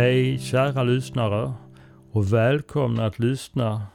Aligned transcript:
Hej 0.00 0.38
kära 0.38 0.82
lyssnare 0.82 1.52
och 2.12 2.32
välkomna 2.32 3.06
att 3.06 3.18
lyssna 3.18 3.86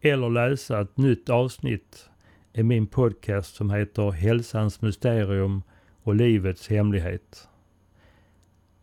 eller 0.00 0.30
läsa 0.30 0.80
ett 0.80 0.96
nytt 0.96 1.30
avsnitt 1.30 2.10
i 2.52 2.62
min 2.62 2.86
podcast 2.86 3.54
som 3.54 3.70
heter 3.70 4.10
Hälsans 4.10 4.82
mysterium 4.82 5.62
och 6.02 6.14
livets 6.14 6.68
hemlighet. 6.68 7.48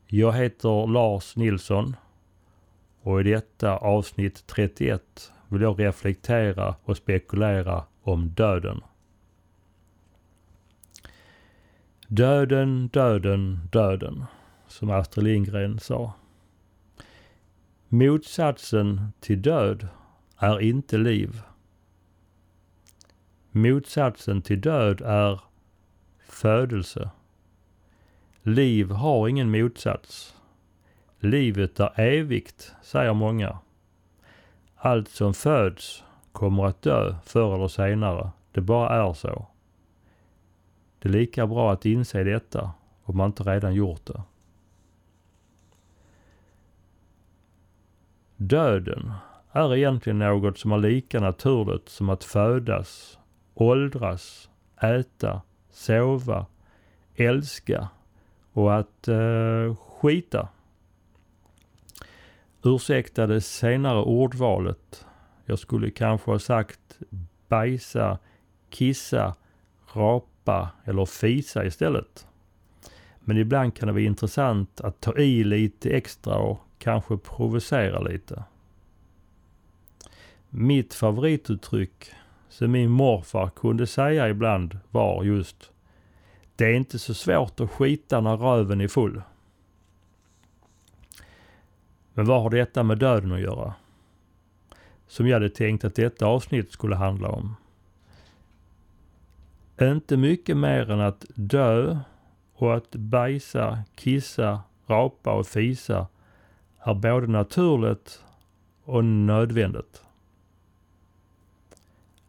Jag 0.07 0.33
heter 0.33 0.88
Lars 0.88 1.35
Nilsson 1.35 1.95
och 3.02 3.21
i 3.21 3.23
detta 3.23 3.77
avsnitt 3.77 4.48
31 4.48 5.31
vill 5.48 5.61
jag 5.61 5.79
reflektera 5.79 6.75
och 6.84 6.98
spekulera 6.98 7.84
om 8.03 8.29
döden. 8.29 8.81
Döden, 12.07 12.88
döden, 12.88 13.59
döden, 13.71 14.25
som 14.67 14.91
Astrid 14.91 15.23
Lindgren 15.23 15.79
sa. 15.79 16.13
Motsatsen 17.94 19.12
till 19.20 19.41
död 19.41 19.88
är 20.38 20.59
inte 20.59 20.98
liv. 20.98 21.41
Motsatsen 23.52 24.41
till 24.41 24.62
död 24.62 25.02
är 25.02 25.41
födelse. 26.27 27.09
Liv 28.41 28.91
har 28.91 29.27
ingen 29.27 29.52
motsats. 29.52 30.36
Livet 31.20 31.80
är 31.80 32.00
evigt, 32.00 32.73
säger 32.81 33.14
många. 33.14 33.58
Allt 34.76 35.09
som 35.09 35.34
föds 35.34 36.03
kommer 36.31 36.66
att 36.66 36.81
dö 36.81 37.16
förr 37.26 37.55
eller 37.55 37.67
senare. 37.67 38.31
Det 38.52 38.61
bara 38.61 39.09
är 39.09 39.14
så. 39.14 39.48
Det 41.00 41.09
är 41.09 41.14
lika 41.14 41.48
bra 41.48 41.72
att 41.72 41.86
inse 41.86 42.23
detta 42.23 42.72
om 43.03 43.17
man 43.17 43.28
inte 43.30 43.44
redan 43.44 43.73
gjort 43.73 44.05
det. 44.05 44.22
Döden 48.44 49.11
är 49.52 49.75
egentligen 49.75 50.20
något 50.20 50.58
som 50.58 50.72
är 50.72 50.78
lika 50.78 51.20
naturligt 51.20 51.89
som 51.89 52.09
att 52.09 52.23
födas, 52.23 53.20
åldras, 53.53 54.50
äta, 54.81 55.42
sova, 55.72 56.45
älska 57.16 57.89
och 58.53 58.75
att 58.75 59.08
eh, 59.08 59.75
skita. 59.75 60.48
Ursäkta 62.64 63.28
det 63.28 63.42
senare 63.42 64.02
ordvalet. 64.02 65.05
Jag 65.45 65.59
skulle 65.59 65.92
kanske 65.92 66.31
ha 66.31 66.39
sagt 66.39 67.00
bajsa, 67.48 68.17
kissa, 68.70 69.36
rapa 69.94 70.70
eller 70.86 71.05
fisa 71.05 71.66
istället. 71.66 72.28
Men 73.20 73.38
ibland 73.38 73.76
kan 73.76 73.88
det 73.88 73.94
vara 73.94 74.03
intressant 74.03 74.81
att 74.81 75.02
ta 75.02 75.17
i 75.17 75.44
lite 75.44 75.89
extra 75.89 76.36
och 76.36 76.67
kanske 76.81 77.17
provocera 77.17 77.99
lite. 77.99 78.43
Mitt 80.49 80.93
favorituttryck 80.93 82.11
som 82.49 82.71
min 82.71 82.91
morfar 82.91 83.49
kunde 83.49 83.87
säga 83.87 84.29
ibland 84.29 84.79
var 84.91 85.23
just 85.23 85.71
Det 86.55 86.65
är 86.65 86.73
inte 86.73 86.99
så 86.99 87.13
svårt 87.13 87.59
att 87.59 87.71
skita 87.71 88.21
när 88.21 88.37
röven 88.37 88.81
är 88.81 88.87
full. 88.87 89.21
Men 92.13 92.25
vad 92.25 92.41
har 92.41 92.49
detta 92.49 92.83
med 92.83 92.97
döden 92.97 93.31
att 93.31 93.41
göra? 93.41 93.73
Som 95.07 95.27
jag 95.27 95.35
hade 95.35 95.49
tänkt 95.49 95.85
att 95.85 95.95
detta 95.95 96.25
avsnitt 96.25 96.71
skulle 96.71 96.95
handla 96.95 97.29
om. 97.29 97.55
Inte 99.81 100.17
mycket 100.17 100.57
mer 100.57 100.91
än 100.91 100.99
att 100.99 101.25
dö 101.36 101.99
och 102.53 102.75
att 102.75 102.95
bajsa, 102.95 103.83
kissa, 103.95 104.61
rapa 104.87 105.33
och 105.33 105.47
fisa 105.47 106.08
är 106.83 106.93
både 106.93 107.27
naturligt 107.27 108.23
och 108.83 109.05
nödvändigt. 109.05 110.03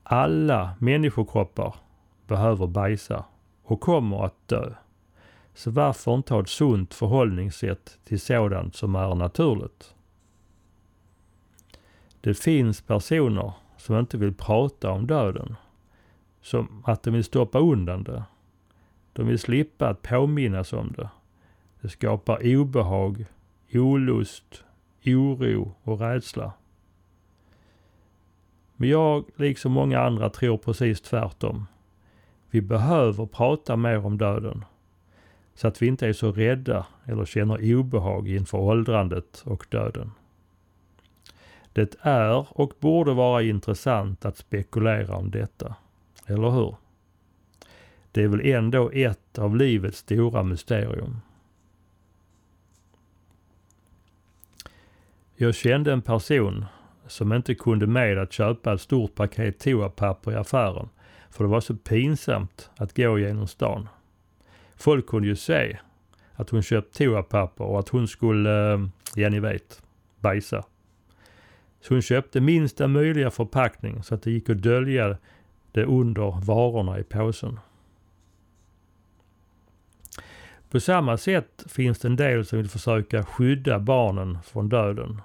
Alla 0.03 0.75
människokroppar 0.79 1.75
behöver 2.27 2.67
bajsa 2.67 3.25
och 3.63 3.81
kommer 3.81 4.25
att 4.25 4.49
dö. 4.49 4.73
Så 5.55 5.71
varför 5.71 6.15
inte 6.15 6.35
ha 6.35 6.41
ett 6.41 6.49
sunt 6.49 6.95
förhållningssätt 6.95 7.99
till 8.05 8.21
sådant 8.21 8.77
som 8.77 8.95
är 8.95 9.15
naturligt? 9.15 9.95
Det 12.21 12.35
finns 12.35 12.81
personer 12.81 13.53
som 13.77 13.99
inte 13.99 14.19
vill 14.19 14.35
prata 14.35 14.91
om 14.91 15.07
döden. 15.07 15.57
Som 16.41 16.83
att 16.87 17.03
de 17.03 17.11
vill 17.11 17.25
stoppa 17.25 17.59
undan 17.59 18.05
det. 18.05 18.25
De 19.13 19.27
vill 19.27 19.39
slippa 19.39 19.89
att 19.89 20.03
påminnas 20.03 20.73
om 20.73 20.93
det. 20.97 21.09
Det 21.81 21.89
skapar 21.89 22.57
obehag, 22.57 23.27
olust, 23.75 24.65
oro 25.05 25.75
och 25.83 26.01
rädsla. 26.01 26.53
Men 28.77 28.89
jag, 28.89 29.25
liksom 29.37 29.73
många 29.73 30.01
andra, 30.01 30.31
tror 30.31 30.59
precis 30.59 31.01
tvärtom. 31.01 31.67
Vi 32.51 32.61
behöver 32.61 33.27
prata 33.27 33.77
mer 33.77 34.07
om 34.07 34.19
döden. 34.19 34.65
Så 35.55 35.69
att 35.69 35.83
vi 35.83 35.87
inte 35.87 36.09
är 36.09 36.13
så 36.13 36.33
rädda 36.33 36.87
eller 37.05 37.25
känner 37.25 37.75
obehag 37.75 38.29
inför 38.29 38.59
åldrandet 38.59 39.43
och 39.47 39.67
döden. 39.69 40.11
Det 41.73 41.97
är 42.01 42.61
och 42.61 42.73
borde 42.81 43.15
vara 43.15 43.43
intressant 43.43 44.25
att 44.25 44.37
spekulera 44.37 45.17
om 45.17 45.31
detta. 45.31 45.75
Eller 46.27 46.51
hur? 46.51 46.77
Det 48.13 48.23
är 48.23 48.29
väl 48.29 48.47
ändå 48.47 48.91
ett 48.91 49.39
av 49.39 49.57
livets 49.57 49.99
stora 49.99 50.43
mysterium. 50.43 51.21
Jag 55.37 55.55
kände 55.55 55.93
en 55.93 56.03
person 56.03 56.65
som 57.07 57.33
inte 57.33 57.55
kunde 57.55 57.87
med 57.87 58.19
att 58.19 58.33
köpa 58.33 58.73
ett 58.73 58.81
stort 58.81 59.15
paket 59.15 59.59
toapapper 59.59 60.33
i 60.33 60.35
affären. 60.35 60.89
För 61.31 61.45
det 61.45 61.51
var 61.51 61.61
så 61.61 61.77
pinsamt 61.77 62.71
att 62.77 62.97
gå 62.97 63.19
genom 63.19 63.47
stan. 63.47 63.89
Folk 64.77 65.07
kunde 65.07 65.29
ju 65.29 65.37
se 65.37 65.79
att 66.35 66.51
hon 66.51 66.63
köpt 66.63 66.99
toapapper 66.99 67.65
och 67.65 67.79
att 67.79 67.89
hon 67.89 68.09
skulle, 68.09 68.73
eh, 68.73 68.81
ja 69.15 69.29
ni 69.29 69.41
vet, 69.41 69.83
bajsa. 70.21 70.65
Så 71.81 71.95
hon 71.95 72.03
köpte 72.03 72.41
minsta 72.41 72.89
möjliga 72.89 73.31
förpackning 73.31 74.03
så 74.03 74.15
att 74.15 74.23
det 74.23 74.31
gick 74.31 74.51
att 74.51 74.63
dölja 74.63 75.17
det 75.73 75.85
under 75.85 76.45
varorna 76.45 76.99
i 76.99 77.03
påsen. 77.03 77.59
På 80.73 80.81
samma 80.81 81.17
sätt 81.17 81.65
finns 81.69 81.99
det 81.99 82.09
en 82.09 82.17
del 82.17 82.45
som 82.45 82.59
vill 82.59 82.69
försöka 82.69 83.25
skydda 83.25 83.79
barnen 83.79 84.39
från 84.45 84.69
döden. 84.69 85.23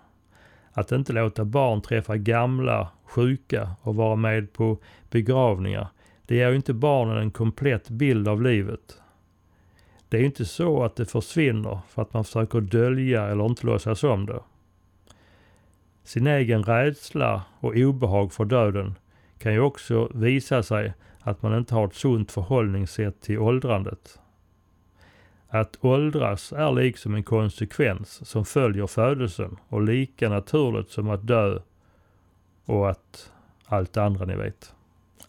Att 0.72 0.92
inte 0.92 1.14
låta 1.14 1.46
barn 1.46 1.82
träffa 1.82 2.18
gamla, 2.18 2.92
sjuka 3.06 3.72
och 3.82 3.96
vara 3.96 4.16
med 4.16 4.54
på 4.54 4.78
begravningar. 5.10 5.88
Det 6.26 6.36
ger 6.36 6.50
ju 6.50 6.56
inte 6.56 6.74
barnen 6.74 7.18
en 7.18 7.32
komplett 7.32 7.90
bild 7.90 8.28
av 8.28 8.42
livet. 8.42 9.02
Det 10.10 10.18
är 10.18 10.22
ju 10.22 10.28
inte 10.28 10.46
så 10.46 10.84
att 10.84 10.96
det 10.96 11.06
försvinner 11.06 11.80
för 11.90 12.02
att 12.02 12.14
man 12.14 12.24
försöker 12.24 12.62
dölja 12.62 13.24
eller 13.24 13.46
inte 13.46 13.66
låtsas 13.66 14.04
om 14.04 14.26
det. 14.26 14.40
Sin 16.04 16.28
egen 16.28 16.64
rädsla 16.64 17.42
och 17.60 17.76
obehag 17.76 18.34
för 18.34 18.46
döden 18.46 18.96
kan 19.38 19.54
ju 19.54 19.60
också 19.60 20.12
visa 20.14 20.64
sig 20.64 20.94
att 21.20 21.42
man 21.42 21.58
inte 21.58 21.76
har 21.76 21.88
ett 21.88 21.96
sunt 21.96 22.32
förhållningssätt 22.32 23.22
till 23.22 23.40
åldrandet. 23.40 24.20
Att 25.50 25.86
åldras 25.86 26.54
är 26.54 26.72
liksom 26.72 27.16
en 27.16 27.24
konsekvens 27.24 28.30
som 28.30 28.46
följer 28.46 28.88
födelsen 28.88 29.58
och 29.68 29.82
lika 29.82 30.30
naturligt 30.30 30.90
som 30.90 31.10
att 31.10 31.28
dö 31.28 31.60
och 32.66 32.90
att 32.90 33.32
allt 33.66 33.98
andra 33.98 34.26
ni 34.26 34.36
vet. 34.36 34.74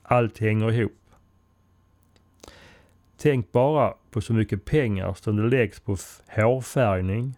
Allt 0.02 0.38
hänger 0.38 0.72
ihop. 0.72 0.92
Tänk 3.16 3.52
bara 3.52 3.94
på 4.10 4.20
så 4.20 4.32
mycket 4.32 4.64
pengar 4.64 5.14
som 5.14 5.36
det 5.36 5.56
läggs 5.56 5.80
på 5.80 5.96
hårfärgning, 6.28 7.34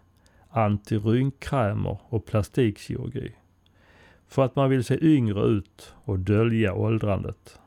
antirynkkrämer 0.49 1.97
och 2.09 2.25
plastikkirurgi. 2.25 3.35
För 4.27 4.45
att 4.45 4.55
man 4.55 4.69
vill 4.69 4.83
se 4.83 5.05
yngre 5.05 5.41
ut 5.41 5.93
och 6.03 6.19
dölja 6.19 6.73
åldrandet. 6.73 7.60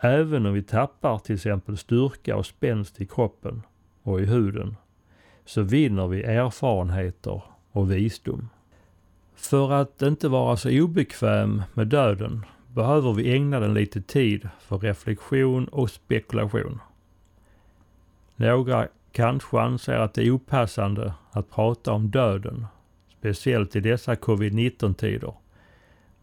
Även 0.00 0.46
om 0.46 0.54
vi 0.54 0.62
tappar 0.62 1.18
till 1.18 1.34
exempel 1.34 1.76
styrka 1.76 2.36
och 2.36 2.46
spänst 2.46 3.00
i 3.00 3.06
kroppen 3.06 3.62
och 4.02 4.20
i 4.20 4.24
huden 4.24 4.76
så 5.44 5.62
vinner 5.62 6.06
vi 6.06 6.22
erfarenheter 6.22 7.42
och 7.72 7.92
visdom. 7.92 8.48
För 9.34 9.72
att 9.72 10.02
inte 10.02 10.28
vara 10.28 10.56
så 10.56 10.70
obekväm 10.70 11.62
med 11.74 11.86
döden 11.86 12.44
behöver 12.74 13.12
vi 13.12 13.32
ägna 13.32 13.60
den 13.60 13.74
lite 13.74 14.00
tid 14.02 14.48
för 14.60 14.78
reflektion 14.78 15.68
och 15.68 15.90
spekulation. 15.90 16.80
Några 18.36 18.88
kanske 19.12 19.60
anser 19.60 19.98
att 19.98 20.14
det 20.14 20.26
är 20.26 20.30
opassande 20.30 21.14
att 21.30 21.50
prata 21.50 21.92
om 21.92 22.10
döden, 22.10 22.66
speciellt 23.18 23.76
i 23.76 23.80
dessa 23.80 24.14
covid-19-tider. 24.14 25.34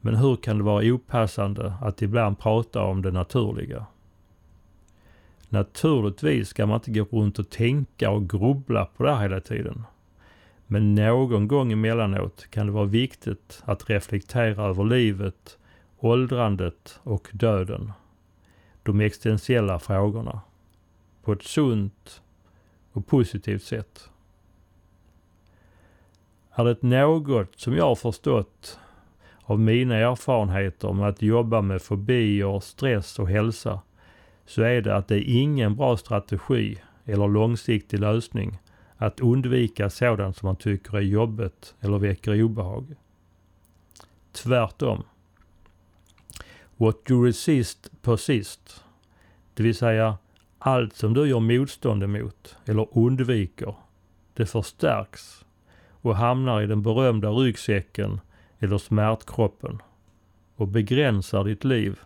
Men 0.05 0.15
hur 0.15 0.35
kan 0.35 0.57
det 0.57 0.63
vara 0.63 0.85
opassande 0.85 1.73
att 1.81 2.01
ibland 2.01 2.39
prata 2.39 2.83
om 2.83 3.01
det 3.01 3.11
naturliga? 3.11 3.85
Naturligtvis 5.49 6.49
ska 6.49 6.65
man 6.65 6.75
inte 6.75 6.91
gå 6.91 7.03
runt 7.11 7.39
och 7.39 7.49
tänka 7.49 8.11
och 8.11 8.29
grubbla 8.29 8.85
på 8.85 9.03
det 9.03 9.15
här 9.15 9.21
hela 9.21 9.41
tiden. 9.41 9.83
Men 10.67 10.95
någon 10.95 11.47
gång 11.47 11.71
emellanåt 11.71 12.47
kan 12.49 12.65
det 12.65 12.71
vara 12.71 12.85
viktigt 12.85 13.61
att 13.65 13.89
reflektera 13.89 14.63
över 14.63 14.83
livet, 14.83 15.57
åldrandet 15.99 16.99
och 17.03 17.29
döden. 17.33 17.91
De 18.83 19.01
existentiella 19.01 19.79
frågorna. 19.79 20.41
På 21.23 21.33
ett 21.33 21.43
sunt 21.43 22.21
och 22.91 23.07
positivt 23.07 23.63
sätt. 23.63 24.09
Är 26.51 26.63
det 26.63 26.81
något 26.81 27.59
som 27.59 27.75
jag 27.75 27.85
har 27.85 27.95
förstått 27.95 28.79
av 29.45 29.59
mina 29.59 29.95
erfarenheter 29.95 30.93
med 30.93 31.07
att 31.07 31.21
jobba 31.21 31.61
med 31.61 31.81
fobier, 31.81 32.59
stress 32.59 33.19
och 33.19 33.29
hälsa 33.29 33.81
så 34.45 34.61
är 34.61 34.81
det 34.81 34.95
att 34.95 35.07
det 35.07 35.15
är 35.15 35.41
ingen 35.41 35.75
bra 35.75 35.97
strategi 35.97 36.77
eller 37.05 37.27
långsiktig 37.27 37.99
lösning 37.99 38.57
att 38.97 39.19
undvika 39.19 39.89
sådant 39.89 40.37
som 40.37 40.47
man 40.47 40.55
tycker 40.55 40.97
är 40.97 41.01
jobbigt 41.01 41.75
eller 41.79 41.97
väcker 41.97 42.43
obehag. 42.43 42.95
Tvärtom. 44.31 45.03
What 46.77 46.97
you 47.09 47.25
resist 47.25 47.91
persist. 48.01 48.83
Det 49.53 49.63
vill 49.63 49.75
säga, 49.75 50.17
allt 50.59 50.95
som 50.95 51.13
du 51.13 51.27
gör 51.27 51.39
motstånd 51.39 52.03
emot 52.03 52.55
eller 52.65 52.97
undviker, 52.97 53.75
det 54.33 54.45
förstärks 54.45 55.45
och 55.91 56.15
hamnar 56.15 56.61
i 56.61 56.67
den 56.67 56.81
berömda 56.81 57.29
ryggsäcken 57.29 58.19
eller 58.63 58.77
smärtkroppen 58.77 59.81
och 60.55 60.67
begränsar 60.67 61.43
ditt 61.43 61.63
liv, 61.63 61.99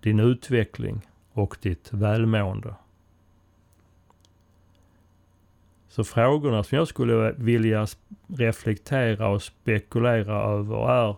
din 0.00 0.20
utveckling 0.20 1.06
och 1.32 1.56
ditt 1.60 1.92
välmående. 1.92 2.74
Så 5.88 6.04
frågorna 6.04 6.64
som 6.64 6.78
jag 6.78 6.88
skulle 6.88 7.32
vilja 7.32 7.86
reflektera 8.26 9.28
och 9.28 9.42
spekulera 9.42 10.42
över 10.42 10.90
är 10.90 11.16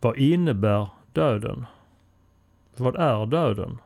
vad 0.00 0.16
innebär 0.16 0.88
döden? 1.12 1.66
Vad 2.76 2.96
är 2.96 3.26
döden? 3.26 3.78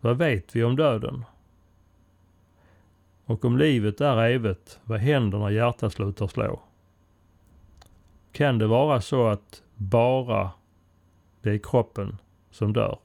Vad 0.00 0.18
vet 0.18 0.56
vi 0.56 0.64
om 0.64 0.76
döden? 0.76 1.24
Och 3.24 3.44
om 3.44 3.58
livet 3.58 4.00
är 4.00 4.16
evigt, 4.16 4.80
vad 4.84 5.00
händer 5.00 5.38
när 5.38 5.50
hjärtat 5.50 5.92
slutar 5.92 6.26
slå? 6.26 6.60
Kan 8.32 8.58
det 8.58 8.66
vara 8.66 9.00
så 9.00 9.26
att 9.26 9.62
bara 9.76 10.50
det 11.40 11.50
är 11.50 11.58
kroppen 11.58 12.18
som 12.50 12.72
dör? 12.72 12.98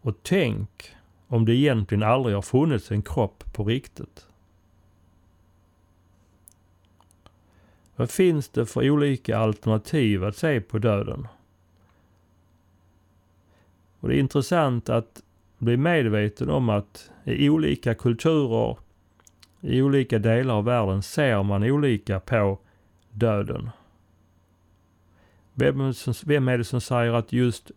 Och 0.00 0.14
tänk 0.22 0.96
om 1.28 1.44
det 1.44 1.54
egentligen 1.54 2.02
aldrig 2.02 2.34
har 2.34 2.42
funnits 2.42 2.90
en 2.90 3.02
kropp 3.02 3.44
på 3.52 3.64
riktigt. 3.64 4.26
Vad 7.96 8.10
finns 8.10 8.48
det 8.48 8.66
för 8.66 8.90
olika 8.90 9.38
alternativ 9.38 10.24
att 10.24 10.36
se 10.36 10.60
på 10.60 10.78
döden? 10.78 11.28
Och 14.00 14.08
det 14.08 14.16
är 14.16 14.20
intressant 14.20 14.88
att 14.88 15.22
bli 15.58 15.76
medveten 15.76 16.50
om 16.50 16.68
att 16.68 17.10
i 17.24 17.48
olika 17.48 17.94
kulturer, 17.94 18.76
i 19.60 19.82
olika 19.82 20.18
delar 20.18 20.54
av 20.54 20.64
världen 20.64 21.02
ser 21.02 21.42
man 21.42 21.62
olika 21.62 22.20
på 22.20 22.58
döden. 23.18 23.70
Vem, 25.54 25.92
vem 26.24 26.48
är 26.48 26.58
det 26.58 26.64
som 26.64 26.80
säger 26.80 27.12
att 27.12 27.32
just 27.32 27.70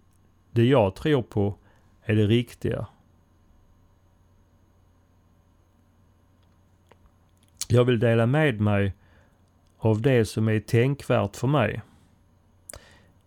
det 0.51 0.65
jag 0.65 0.95
tror 0.95 1.21
på 1.21 1.56
är 2.01 2.15
det 2.15 2.27
riktiga? 2.27 2.88
Jag 7.68 7.86
vill 7.86 8.00
dela 8.00 8.25
med 8.25 8.62
mig 8.62 8.94
av 9.77 10.01
det 10.01 10.25
som 10.25 10.47
är 10.47 10.59
tänkvärt 10.59 11.36
för 11.36 11.47
mig. 11.47 11.81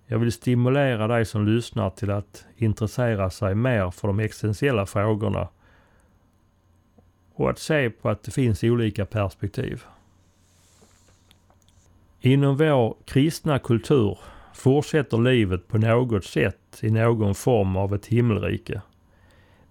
Jag 0.06 0.18
vill 0.18 0.32
stimulera 0.32 1.06
dig 1.06 1.24
som 1.24 1.46
lyssnar 1.46 1.90
till 1.90 2.10
att 2.10 2.44
intressera 2.56 3.30
sig 3.30 3.54
mer 3.54 3.90
för 3.90 4.08
de 4.08 4.20
existentiella 4.20 4.86
frågorna 4.86 5.48
och 7.34 7.50
att 7.50 7.58
se 7.58 7.90
på 7.90 8.08
att 8.08 8.22
det 8.22 8.30
finns 8.30 8.64
olika 8.64 9.06
perspektiv. 9.06 9.84
Inom 12.24 12.56
vår 12.56 12.96
kristna 13.04 13.58
kultur 13.58 14.18
fortsätter 14.54 15.18
livet 15.18 15.68
på 15.68 15.78
något 15.78 16.24
sätt 16.24 16.78
i 16.80 16.90
någon 16.90 17.34
form 17.34 17.76
av 17.76 17.94
ett 17.94 18.06
himmelrike. 18.06 18.82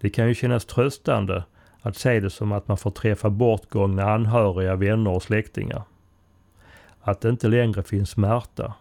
Det 0.00 0.10
kan 0.10 0.28
ju 0.28 0.34
kännas 0.34 0.64
tröstande 0.64 1.44
att 1.80 1.96
se 1.96 2.20
det 2.20 2.30
som 2.30 2.52
att 2.52 2.68
man 2.68 2.76
får 2.76 2.90
träffa 2.90 3.30
bortgångna 3.30 4.10
anhöriga, 4.10 4.76
vänner 4.76 5.10
och 5.10 5.22
släktingar. 5.22 5.82
Att 7.00 7.20
det 7.20 7.28
inte 7.28 7.48
längre 7.48 7.82
finns 7.82 8.10
smärta. 8.10 8.74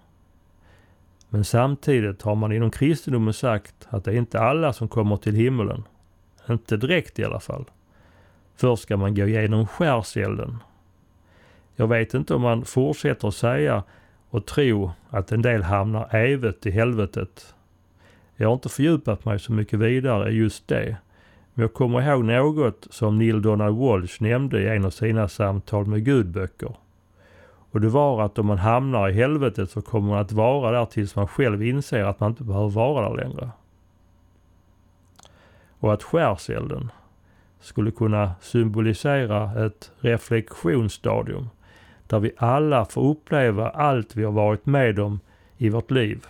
Men 1.29 1.43
samtidigt 1.43 2.21
har 2.21 2.35
man 2.35 2.51
inom 2.51 2.71
kristendomen 2.71 3.33
sagt 3.33 3.87
att 3.89 4.03
det 4.03 4.11
är 4.11 4.15
inte 4.15 4.39
alla 4.39 4.73
som 4.73 4.87
kommer 4.87 5.17
till 5.17 5.35
himmelen. 5.35 5.83
Inte 6.49 6.77
direkt 6.77 7.19
i 7.19 7.25
alla 7.25 7.39
fall. 7.39 7.65
Först 8.55 8.83
ska 8.83 8.97
man 8.97 9.15
gå 9.15 9.27
igenom 9.27 9.67
skärselden. 9.67 10.57
Jag 11.75 11.87
vet 11.87 12.13
inte 12.13 12.33
om 12.33 12.41
man 12.41 12.65
fortsätter 12.65 13.31
säga 13.31 13.83
och 14.29 14.45
tro 14.45 14.91
att 15.09 15.31
en 15.31 15.41
del 15.41 15.63
hamnar 15.63 16.15
evigt 16.15 16.65
i 16.65 16.71
helvetet. 16.71 17.55
Jag 18.35 18.47
har 18.47 18.53
inte 18.53 18.69
fördjupat 18.69 19.25
mig 19.25 19.39
så 19.39 19.53
mycket 19.53 19.79
vidare 19.79 20.31
i 20.31 20.33
just 20.33 20.67
det. 20.67 20.97
Men 21.53 21.61
jag 21.61 21.73
kommer 21.73 22.01
ihåg 22.01 22.25
något 22.25 22.87
som 22.89 23.17
Neil 23.17 23.41
Donald 23.41 23.77
Walsh 23.77 24.21
nämnde 24.21 24.61
i 24.61 24.67
en 24.67 24.85
av 24.85 24.89
sina 24.89 25.27
samtal 25.27 25.85
med 25.85 26.05
gudböcker. 26.05 26.75
Och 27.71 27.81
det 27.81 27.89
var 27.89 28.21
att 28.21 28.39
om 28.39 28.45
man 28.45 28.57
hamnar 28.57 29.09
i 29.09 29.13
helvetet 29.13 29.69
så 29.69 29.81
kommer 29.81 30.09
man 30.09 30.19
att 30.19 30.31
vara 30.31 30.71
där 30.71 30.85
tills 30.85 31.15
man 31.15 31.27
själv 31.27 31.63
inser 31.63 32.03
att 32.03 32.19
man 32.19 32.31
inte 32.31 32.43
behöver 32.43 32.69
vara 32.69 33.09
där 33.09 33.23
längre. 33.23 33.49
Och 35.79 35.93
att 35.93 36.03
skärselden 36.03 36.91
skulle 37.59 37.91
kunna 37.91 38.31
symbolisera 38.41 39.65
ett 39.65 39.91
reflektionsstadium 39.99 41.49
där 42.11 42.19
vi 42.19 42.31
alla 42.37 42.85
får 42.85 43.09
uppleva 43.09 43.69
allt 43.69 44.15
vi 44.15 44.23
har 44.23 44.31
varit 44.31 44.65
med 44.65 44.99
om 44.99 45.19
i 45.57 45.69
vårt 45.69 45.91
liv. 45.91 46.25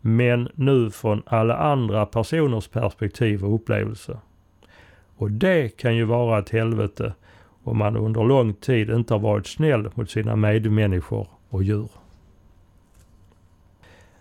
Men 0.00 0.48
nu 0.54 0.90
från 0.90 1.22
alla 1.26 1.56
andra 1.56 2.06
personers 2.06 2.68
perspektiv 2.68 3.44
och 3.44 3.54
upplevelse. 3.54 4.18
Och 5.16 5.30
det 5.30 5.68
kan 5.68 5.96
ju 5.96 6.04
vara 6.04 6.38
ett 6.38 6.50
helvete 6.50 7.14
om 7.62 7.78
man 7.78 7.96
under 7.96 8.24
lång 8.24 8.54
tid 8.54 8.90
inte 8.90 9.14
har 9.14 9.18
varit 9.18 9.46
snäll 9.46 9.90
mot 9.94 10.10
sina 10.10 10.36
medmänniskor 10.36 11.28
och 11.48 11.62
djur. 11.62 11.90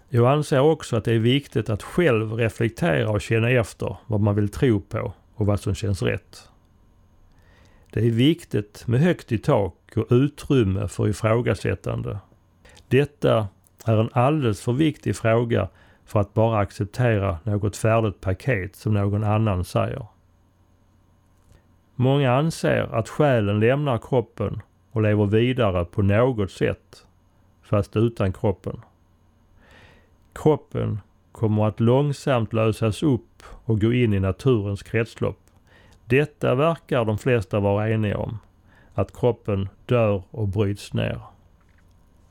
Jag 0.09 0.31
anser 0.31 0.59
också 0.59 0.95
att 0.95 1.03
det 1.03 1.13
är 1.13 1.19
viktigt 1.19 1.69
att 1.69 1.83
själv 1.83 2.33
reflektera 2.33 3.09
och 3.09 3.21
känna 3.21 3.49
efter 3.49 3.97
vad 4.07 4.21
man 4.21 4.35
vill 4.35 4.49
tro 4.49 4.81
på 4.81 5.13
och 5.35 5.45
vad 5.45 5.59
som 5.59 5.75
känns 5.75 6.01
rätt. 6.01 6.49
Det 7.89 7.99
är 7.99 8.11
viktigt 8.11 8.87
med 8.87 8.99
högt 8.99 9.31
i 9.31 9.37
tak 9.37 9.93
och 9.95 10.07
utrymme 10.09 10.87
för 10.87 11.07
ifrågasättande. 11.07 12.19
Detta 12.87 13.47
är 13.85 13.97
en 13.97 14.09
alldeles 14.13 14.61
för 14.61 14.73
viktig 14.73 15.15
fråga 15.15 15.69
för 16.05 16.19
att 16.19 16.33
bara 16.33 16.59
acceptera 16.59 17.37
något 17.43 17.77
färdigt 17.77 18.21
paket 18.21 18.75
som 18.75 18.93
någon 18.93 19.23
annan 19.23 19.63
säger. 19.63 20.05
Många 21.95 22.33
anser 22.33 22.95
att 22.95 23.09
själen 23.09 23.59
lämnar 23.59 23.97
kroppen 23.97 24.61
och 24.91 25.01
lever 25.01 25.25
vidare 25.25 25.85
på 25.85 26.01
något 26.01 26.51
sätt, 26.51 27.05
fast 27.61 27.95
utan 27.95 28.33
kroppen. 28.33 28.81
Kroppen 30.33 30.99
kommer 31.31 31.67
att 31.67 31.79
långsamt 31.79 32.53
lösas 32.53 33.03
upp 33.03 33.43
och 33.43 33.81
gå 33.81 33.93
in 33.93 34.13
i 34.13 34.19
naturens 34.19 34.83
kretslopp. 34.83 35.39
Detta 36.09 36.55
verkar 36.55 37.05
de 37.05 37.17
flesta 37.17 37.59
vara 37.59 37.89
eniga 37.89 38.17
om, 38.17 38.37
att 38.93 39.13
kroppen 39.13 39.69
dör 39.85 40.23
och 40.31 40.47
bryts 40.47 40.93
ner. 40.93 41.21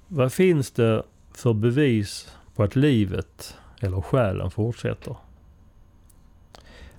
Vad 0.09 0.33
finns 0.33 0.71
det 0.71 1.02
för 1.35 1.52
bevis 1.52 2.37
på 2.54 2.62
att 2.62 2.76
livet 2.76 3.56
eller 3.80 4.00
själen 4.00 4.50
fortsätter? 4.50 5.16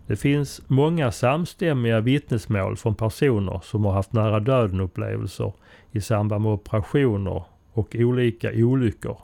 Det 0.07 0.15
finns 0.15 0.61
många 0.67 1.11
samstämmiga 1.11 1.99
vittnesmål 1.99 2.77
från 2.77 2.95
personer 2.95 3.59
som 3.63 3.85
har 3.85 3.91
haft 3.91 4.13
nära 4.13 4.39
döden-upplevelser 4.39 5.53
i 5.91 6.01
samband 6.01 6.43
med 6.43 6.51
operationer 6.51 7.43
och 7.73 7.95
olika 7.95 8.51
olyckor. 8.53 9.17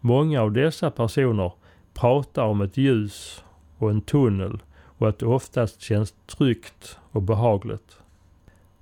Många 0.00 0.42
av 0.42 0.52
dessa 0.52 0.90
personer 0.90 1.52
pratar 1.94 2.44
om 2.44 2.60
ett 2.60 2.76
ljus 2.76 3.44
och 3.78 3.90
en 3.90 4.00
tunnel 4.00 4.58
och 4.98 5.08
att 5.08 5.18
det 5.18 5.26
oftast 5.26 5.80
känns 5.80 6.14
tryggt 6.26 6.98
och 7.10 7.22
behagligt. 7.22 8.00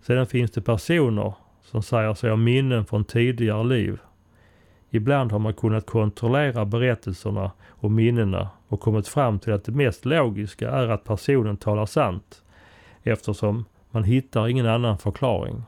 Sedan 0.01 0.27
finns 0.27 0.51
det 0.51 0.63
personer 0.63 1.35
som 1.63 1.83
säger 1.83 2.15
sig 2.15 2.31
ha 2.31 2.37
minnen 2.37 2.85
från 2.85 3.05
tidigare 3.05 3.65
liv. 3.65 3.99
Ibland 4.91 5.33
har 5.33 5.39
man 5.39 5.55
kunnat 5.55 5.87
kontrollera 5.87 6.65
berättelserna 6.65 7.51
och 7.67 7.91
minnena 7.91 8.51
och 8.69 8.81
kommit 8.81 9.09
fram 9.09 9.39
till 9.39 9.53
att 9.53 9.65
det 9.65 9.73
mest 9.73 10.05
logiska 10.05 10.71
är 10.71 10.89
att 10.89 11.05
personen 11.05 11.57
talar 11.57 11.87
sant 11.87 12.43
eftersom 13.03 13.65
man 13.91 14.05
hittar 14.05 14.49
ingen 14.49 14.67
annan 14.67 14.99
förklaring. 14.99 15.63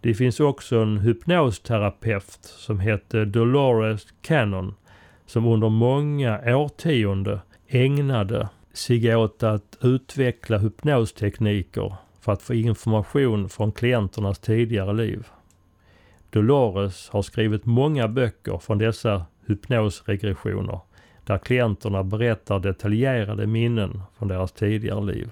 Det 0.00 0.14
finns 0.14 0.40
också 0.40 0.78
en 0.78 0.98
hypnosterapeut 0.98 2.38
som 2.42 2.80
hette 2.80 3.24
Dolores 3.24 4.06
Cannon 4.22 4.74
som 5.32 5.46
under 5.46 5.68
många 5.68 6.56
årtionden 6.56 7.38
ägnade 7.68 8.48
sig 8.72 9.16
åt 9.16 9.42
att 9.42 9.78
utveckla 9.80 10.58
hypnostekniker 10.58 11.94
för 12.20 12.32
att 12.32 12.42
få 12.42 12.54
information 12.54 13.48
från 13.48 13.72
klienternas 13.72 14.38
tidigare 14.38 14.92
liv. 14.92 15.26
Dolores 16.30 17.08
har 17.08 17.22
skrivit 17.22 17.66
många 17.66 18.08
böcker 18.08 18.58
från 18.58 18.78
dessa 18.78 19.26
hypnosregressioner 19.46 20.80
där 21.24 21.38
klienterna 21.38 22.02
berättar 22.02 22.58
detaljerade 22.58 23.46
minnen 23.46 24.02
från 24.18 24.28
deras 24.28 24.52
tidigare 24.52 25.04
liv. 25.04 25.30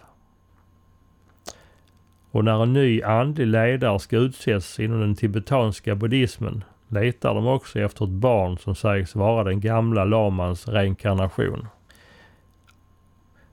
Och 2.31 2.45
när 2.45 2.63
en 2.63 2.73
ny 2.73 3.03
andlig 3.03 3.47
ledare 3.47 3.99
ska 3.99 4.17
utses 4.17 4.81
inom 4.81 5.01
den 5.01 5.15
tibetanska 5.15 5.95
buddhismen 5.95 6.65
letar 6.91 7.35
de 7.35 7.47
också 7.47 7.81
efter 7.81 8.05
ett 8.05 8.11
barn 8.11 8.59
som 8.59 8.75
sägs 8.75 9.15
vara 9.15 9.45
den 9.45 9.61
gamla 9.61 10.05
lamans 10.05 10.69
reinkarnation. 10.69 11.67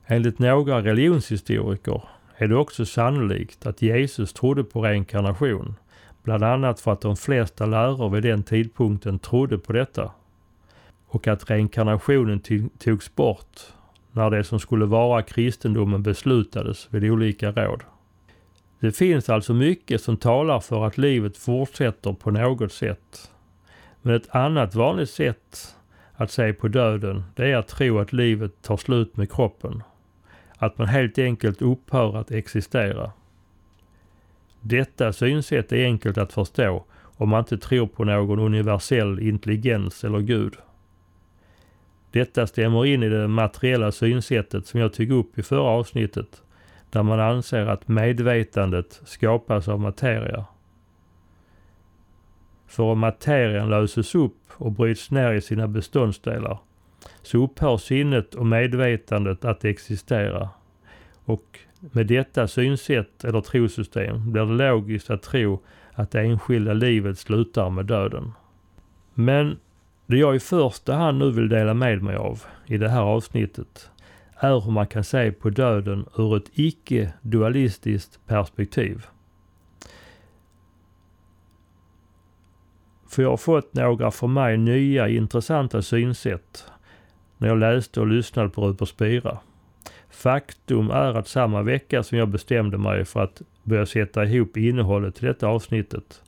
Enligt 0.05 0.39
några 0.39 0.81
religionshistoriker 0.81 2.01
är 2.35 2.47
det 2.47 2.55
också 2.55 2.85
sannolikt 2.85 3.65
att 3.65 3.81
Jesus 3.81 4.33
trodde 4.33 4.63
på 4.63 4.81
reinkarnation, 4.81 5.75
bland 6.23 6.43
annat 6.43 6.79
för 6.79 6.93
att 6.93 7.01
de 7.01 7.15
flesta 7.15 7.65
lärare 7.65 8.09
vid 8.09 8.23
den 8.23 8.43
tidpunkten 8.43 9.19
trodde 9.19 9.57
på 9.57 9.73
detta. 9.73 10.11
Och 11.07 11.27
att 11.27 11.49
reinkarnationen 11.49 12.41
togs 12.79 13.15
bort 13.15 13.61
när 14.11 14.29
det 14.29 14.43
som 14.43 14.59
skulle 14.59 14.85
vara 14.85 15.21
kristendomen 15.21 16.03
beslutades 16.03 16.87
vid 16.91 17.11
olika 17.11 17.51
råd. 17.51 17.83
Det 18.79 18.91
finns 18.91 19.29
alltså 19.29 19.53
mycket 19.53 20.01
som 20.01 20.17
talar 20.17 20.59
för 20.59 20.85
att 20.85 20.97
livet 20.97 21.37
fortsätter 21.37 22.13
på 22.13 22.31
något 22.31 22.71
sätt. 22.71 23.31
Men 24.01 24.15
ett 24.15 24.35
annat 24.35 24.75
vanligt 24.75 25.09
sätt 25.09 25.75
att 26.13 26.31
se 26.31 26.53
på 26.53 26.67
döden, 26.67 27.23
det 27.35 27.51
är 27.51 27.55
att 27.55 27.67
tro 27.67 27.99
att 27.99 28.13
livet 28.13 28.61
tar 28.61 28.77
slut 28.77 29.17
med 29.17 29.31
kroppen. 29.31 29.83
Att 30.57 30.77
man 30.77 30.87
helt 30.87 31.17
enkelt 31.17 31.61
upphör 31.61 32.17
att 32.17 32.31
existera. 32.31 33.11
Detta 34.61 35.13
synsätt 35.13 35.71
är 35.71 35.85
enkelt 35.85 36.17
att 36.17 36.33
förstå 36.33 36.85
om 37.01 37.29
man 37.29 37.39
inte 37.39 37.57
tror 37.57 37.87
på 37.87 38.03
någon 38.03 38.39
universell 38.39 39.19
intelligens 39.19 40.03
eller 40.03 40.19
Gud. 40.19 40.53
Detta 42.11 42.47
stämmer 42.47 42.85
in 42.85 43.03
i 43.03 43.09
det 43.09 43.27
materiella 43.27 43.91
synsättet 43.91 44.67
som 44.67 44.79
jag 44.79 44.93
tog 44.93 45.11
upp 45.11 45.37
i 45.37 45.43
förra 45.43 45.61
avsnittet 45.61 46.41
där 46.89 47.03
man 47.03 47.19
anser 47.19 47.65
att 47.65 47.87
medvetandet 47.87 49.01
skapas 49.05 49.67
av 49.67 49.79
materia. 49.79 50.45
För 52.67 52.83
om 52.83 52.99
materien 52.99 53.69
löses 53.69 54.15
upp 54.15 54.51
och 54.53 54.71
bryts 54.71 55.11
ner 55.11 55.33
i 55.33 55.41
sina 55.41 55.67
beståndsdelar 55.67 56.59
så 57.21 57.43
upphör 57.43 57.77
sinnet 57.77 58.35
och 58.35 58.45
medvetandet 58.45 59.45
att 59.45 59.65
existera. 59.65 60.49
Och 61.25 61.59
med 61.79 62.07
detta 62.07 62.47
synsätt 62.47 63.23
eller 63.23 63.41
trosystem 63.41 64.31
blir 64.31 64.45
det 64.45 64.69
logiskt 64.69 65.09
att 65.09 65.21
tro 65.21 65.59
att 65.93 66.11
det 66.11 66.21
enskilda 66.21 66.73
livet 66.73 67.17
slutar 67.17 67.69
med 67.69 67.85
döden. 67.85 68.31
Men 69.13 69.57
det 70.05 70.17
jag 70.17 70.35
i 70.35 70.39
första 70.39 70.93
hand 70.93 71.17
nu 71.17 71.31
vill 71.31 71.49
dela 71.49 71.73
med 71.73 72.03
mig 72.03 72.15
av 72.15 72.43
i 72.65 72.77
det 72.77 72.89
här 72.89 73.01
avsnittet 73.01 73.91
är 74.39 74.59
hur 74.59 74.71
man 74.71 74.87
kan 74.87 75.03
se 75.03 75.31
på 75.31 75.49
döden 75.49 76.05
ur 76.17 76.37
ett 76.37 76.51
icke-dualistiskt 76.53 78.19
perspektiv. 78.27 79.05
För 83.07 83.21
jag 83.21 83.29
har 83.29 83.37
fått 83.37 83.73
några 83.73 84.11
för 84.11 84.27
mig 84.27 84.57
nya 84.57 85.07
intressanta 85.07 85.81
synsätt 85.81 86.65
när 87.37 87.47
jag 87.47 87.57
läste 87.57 87.99
och 87.99 88.07
lyssnade 88.07 88.49
på 88.49 88.67
Rupert 88.67 88.89
Spira. 88.89 89.37
Faktum 90.09 90.91
är 90.91 91.13
att 91.13 91.27
samma 91.27 91.61
vecka 91.61 92.03
som 92.03 92.17
jag 92.17 92.29
bestämde 92.29 92.77
mig 92.77 93.05
för 93.05 93.23
att 93.23 93.41
börja 93.63 93.85
sätta 93.85 94.25
ihop 94.25 94.57
innehållet 94.57 95.15
till 95.15 95.27
detta 95.27 95.47
avsnittet 95.47 96.21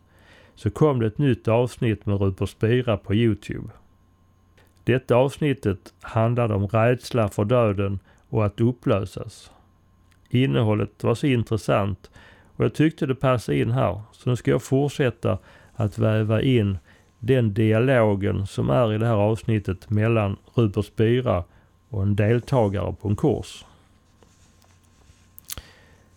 så 0.56 0.70
kom 0.70 1.00
det 1.00 1.08
ett 1.08 1.18
nytt 1.18 1.48
avsnitt 1.48 2.06
med 2.06 2.22
Rupert 2.22 2.50
Spira 2.50 2.98
på 2.98 3.16
Youtube. 3.16 3.70
Detta 4.84 5.16
avsnittet 5.16 5.94
handlade 6.02 6.54
om 6.54 6.68
rädsla 6.68 7.30
för 7.30 7.46
döden 7.46 8.00
och 8.30 8.46
att 8.46 8.62
upplösas. 8.62 9.52
Innehållet 10.30 11.04
var 11.04 11.16
så 11.16 11.28
intressant 11.28 12.10
och 12.56 12.66
jag 12.66 12.74
tyckte 12.74 13.06
det 13.06 13.16
passade 13.16 13.58
in 13.58 13.72
här. 13.72 14.02
Så 14.12 14.30
nu 14.30 14.36
ska 14.36 14.52
jag 14.52 14.64
fortsätta 14.64 15.38
att 15.74 15.98
väva 15.98 16.42
in 16.42 16.78
den 17.20 17.54
dialogen 17.54 18.48
som 18.48 18.70
är 18.70 18.94
i 18.94 18.98
det 18.98 19.06
här 19.06 19.14
avsnittet 19.14 19.90
mellan 19.90 20.38
Rupert 20.54 20.86
Spira 20.86 21.44
och 21.90 22.02
en 22.02 22.16
deltagare 22.16 22.96
på 23.02 23.08
en 23.08 23.16
kurs. 23.16 23.66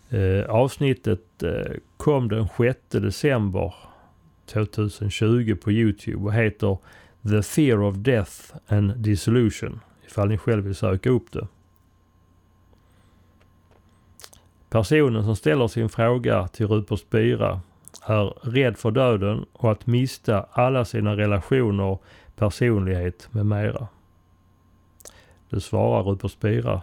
Eh, 0.09 0.49
avsnittet 0.49 1.43
eh, 1.43 1.73
kom 1.97 2.29
den 2.29 2.47
6 2.57 2.79
december 2.89 3.73
2020 4.45 5.55
på 5.55 5.71
Youtube 5.71 6.25
och 6.25 6.33
heter 6.33 6.77
The 7.29 7.43
Fear 7.43 7.81
of 7.81 7.95
Death 7.95 8.55
and 8.67 8.97
Dissolution 8.97 9.79
ifall 10.07 10.27
ni 10.27 10.37
själv 10.37 10.63
vill 10.63 10.75
söka 10.75 11.09
upp 11.09 11.31
det. 11.31 11.47
Personen 14.69 15.23
som 15.23 15.35
ställer 15.35 15.67
sin 15.67 15.89
fråga 15.89 16.47
till 16.47 16.67
Rupert 16.67 16.99
Spira 16.99 17.61
är 18.05 18.33
rädd 18.41 18.77
för 18.77 18.91
döden 18.91 19.45
och 19.53 19.71
att 19.71 19.87
mista 19.87 20.45
alla 20.51 20.85
sina 20.85 21.17
relationer, 21.17 21.97
personlighet 22.35 23.33
med 23.33 23.45
mera. 23.45 23.87
Det 25.49 25.61
svarar 25.61 26.03
Rupert 26.03 26.31
Spira. 26.31 26.81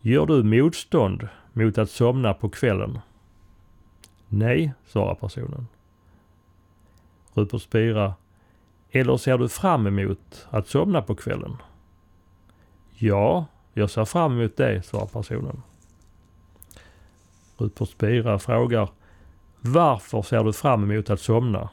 Gör 0.00 0.26
du 0.26 0.42
motstånd 0.42 1.28
mot 1.52 1.78
att 1.78 1.90
somna 1.90 2.34
på 2.34 2.48
kvällen? 2.48 2.98
Nej, 4.28 4.72
svarar 4.86 5.14
personen. 5.14 5.66
Rupert 7.34 7.62
Spira. 7.62 8.14
Eller 8.90 9.16
ser 9.16 9.38
du 9.38 9.48
fram 9.48 9.86
emot 9.86 10.46
att 10.50 10.68
somna 10.68 11.02
på 11.02 11.14
kvällen? 11.14 11.56
Ja, 12.94 13.46
jag 13.72 13.90
ser 13.90 14.04
fram 14.04 14.40
emot 14.40 14.56
det, 14.56 14.82
svarar 14.82 15.06
personen. 15.06 15.62
Rupert 17.56 17.88
Spira 17.88 18.38
frågar 18.38 18.88
Varför 19.60 20.22
ser 20.22 20.44
du 20.44 20.52
fram 20.52 20.90
emot 20.90 21.10
att 21.10 21.20
somna? 21.20 21.68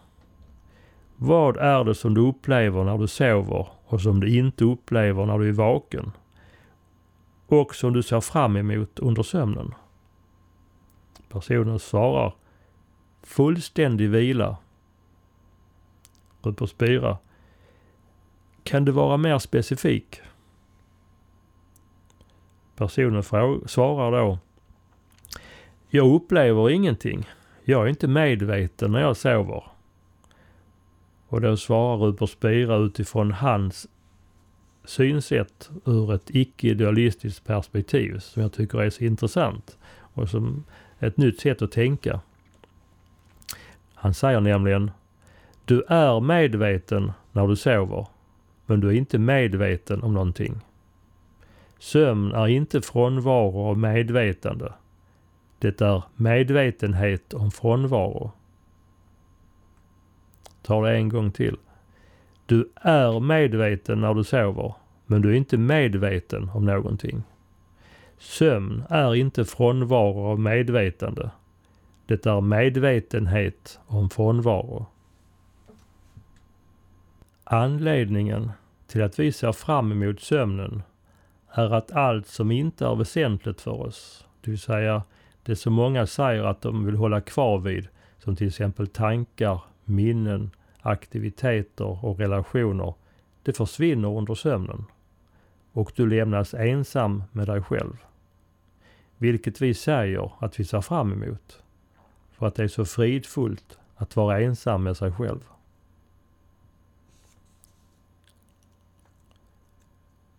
Vad 1.16 1.58
är 1.58 1.84
det 1.84 1.96
som 1.96 2.14
du 2.14 2.22
upplever 2.22 2.84
när 2.84 2.98
du 2.98 3.08
sover 3.08 3.68
och 3.86 4.02
som 4.02 4.20
du 4.20 4.38
inte 4.38 4.66
upplever 4.66 5.26
när 5.26 5.40
du 5.40 5.50
är 5.50 5.54
vaken? 5.54 6.12
Och 7.48 7.76
som 7.76 7.94
du 7.94 8.04
ser 8.04 8.22
fram 8.22 8.58
emot 8.58 9.00
under 9.00 9.24
sömnen? 9.24 9.74
Personen 11.30 11.80
svarar 11.80 12.34
Fullständig 13.24 14.10
vila. 14.10 14.58
Rupert 16.42 16.70
Spira. 16.70 17.18
Kan 18.64 18.86
du 18.86 18.92
vara 18.92 19.18
mer 19.18 19.40
specifik? 19.40 20.22
Personen 22.76 23.24
svarar 23.66 24.12
då 24.12 24.40
jag 25.90 26.14
upplever 26.16 26.70
ingenting. 26.70 27.30
Jag 27.64 27.84
är 27.84 27.90
inte 27.90 28.08
medveten 28.08 28.92
när 28.92 29.02
jag 29.02 29.18
sover. 29.18 29.64
Och 31.28 31.42
då 31.42 31.58
svarar 31.58 31.98
Rupert 31.98 32.30
Spira 32.30 32.76
utifrån 32.76 33.32
hans 33.32 33.88
synsätt 34.86 35.70
ur 35.86 36.14
ett 36.14 36.30
icke-dualistiskt 36.30 37.46
perspektiv 37.46 38.20
som 38.20 38.42
jag 38.42 38.54
tycker 38.54 38.82
är 38.82 38.90
så 38.90 39.04
intressant 39.04 39.78
och 40.14 40.30
som 40.30 40.64
ett 41.00 41.18
nytt 41.18 41.40
sätt 41.40 41.62
att 41.62 41.72
tänka. 41.72 42.22
Han 43.94 44.14
säger 44.14 44.40
nämligen 44.40 44.92
du 45.68 45.84
är 45.88 46.20
medveten 46.20 47.12
när 47.32 47.48
du 47.48 47.56
sover, 47.56 48.08
men 48.66 48.80
du 48.80 48.88
är 48.88 48.94
inte 48.94 49.18
medveten 49.20 50.04
om 50.04 50.14
någonting. 50.14 50.62
Sömn 51.80 52.32
är 52.32 52.48
inte 52.48 52.82
frånvaro 52.82 53.70
av 53.70 53.78
medvetande. 53.78 54.74
Det 55.60 55.82
är 55.82 56.04
medvetenhet 56.16 57.34
om 57.34 57.52
frånvaro. 57.52 58.32
Tar 60.62 60.84
det 60.84 60.96
en 60.96 61.10
gång 61.10 61.32
till. 61.32 61.58
Du 62.46 62.70
är 62.76 63.20
medveten 63.20 64.02
när 64.02 64.14
du 64.14 64.24
sover, 64.24 64.74
men 65.06 65.22
du 65.22 65.30
är 65.30 65.36
inte 65.36 65.58
medveten 65.58 66.50
om 66.50 66.66
någonting. 66.66 67.24
Sömn 68.18 68.84
är 68.90 69.16
inte 69.16 69.46
frånvaro 69.46 70.26
av 70.26 70.40
medvetande. 70.40 71.30
Det 72.06 72.26
är 72.26 72.42
medvetenhet 72.42 73.80
om 73.88 74.10
frånvaro. 74.10 74.86
Anledningen 77.50 78.52
till 78.88 79.04
att 79.04 79.20
vi 79.20 79.32
ser 79.32 79.52
fram 79.52 79.92
emot 79.92 80.20
sömnen 80.20 80.82
är 81.52 81.74
att 81.74 81.92
allt 81.92 82.28
som 82.28 82.52
inte 82.52 82.86
är 82.86 82.96
väsentligt 82.96 83.62
för 83.62 83.72
oss, 83.72 84.26
det 84.42 84.52
vill 84.52 84.60
säga 84.60 85.04
det 85.44 85.56
som 85.56 85.74
många 85.74 86.08
säger 86.08 86.44
att 86.44 86.62
de 86.62 86.86
vill 86.86 86.96
hålla 86.96 87.22
kvar 87.22 87.58
vid, 87.60 87.88
som 88.20 88.36
till 88.36 88.48
exempel 88.48 88.88
tankar, 88.88 89.62
minnen, 89.86 90.52
aktiviteter 90.82 92.06
och 92.06 92.20
relationer, 92.20 92.94
det 93.44 93.54
försvinner 93.54 94.18
under 94.18 94.36
sömnen 94.36 94.86
och 95.72 95.92
du 95.96 96.08
lämnas 96.08 96.54
ensam 96.54 97.24
med 97.32 97.48
dig 97.48 97.62
själv. 97.62 97.98
Vilket 99.18 99.62
vi 99.62 99.74
säger 99.74 100.32
att 100.40 100.60
vi 100.60 100.66
ser 100.66 100.82
fram 100.82 101.14
emot. 101.14 101.64
För 102.32 102.48
att 102.48 102.56
det 102.56 102.64
är 102.64 102.68
så 102.68 102.86
fridfullt 102.86 103.80
att 103.96 104.16
vara 104.16 104.42
ensam 104.42 104.84
med 104.84 104.98
sig 104.98 105.12
själv. 105.12 105.40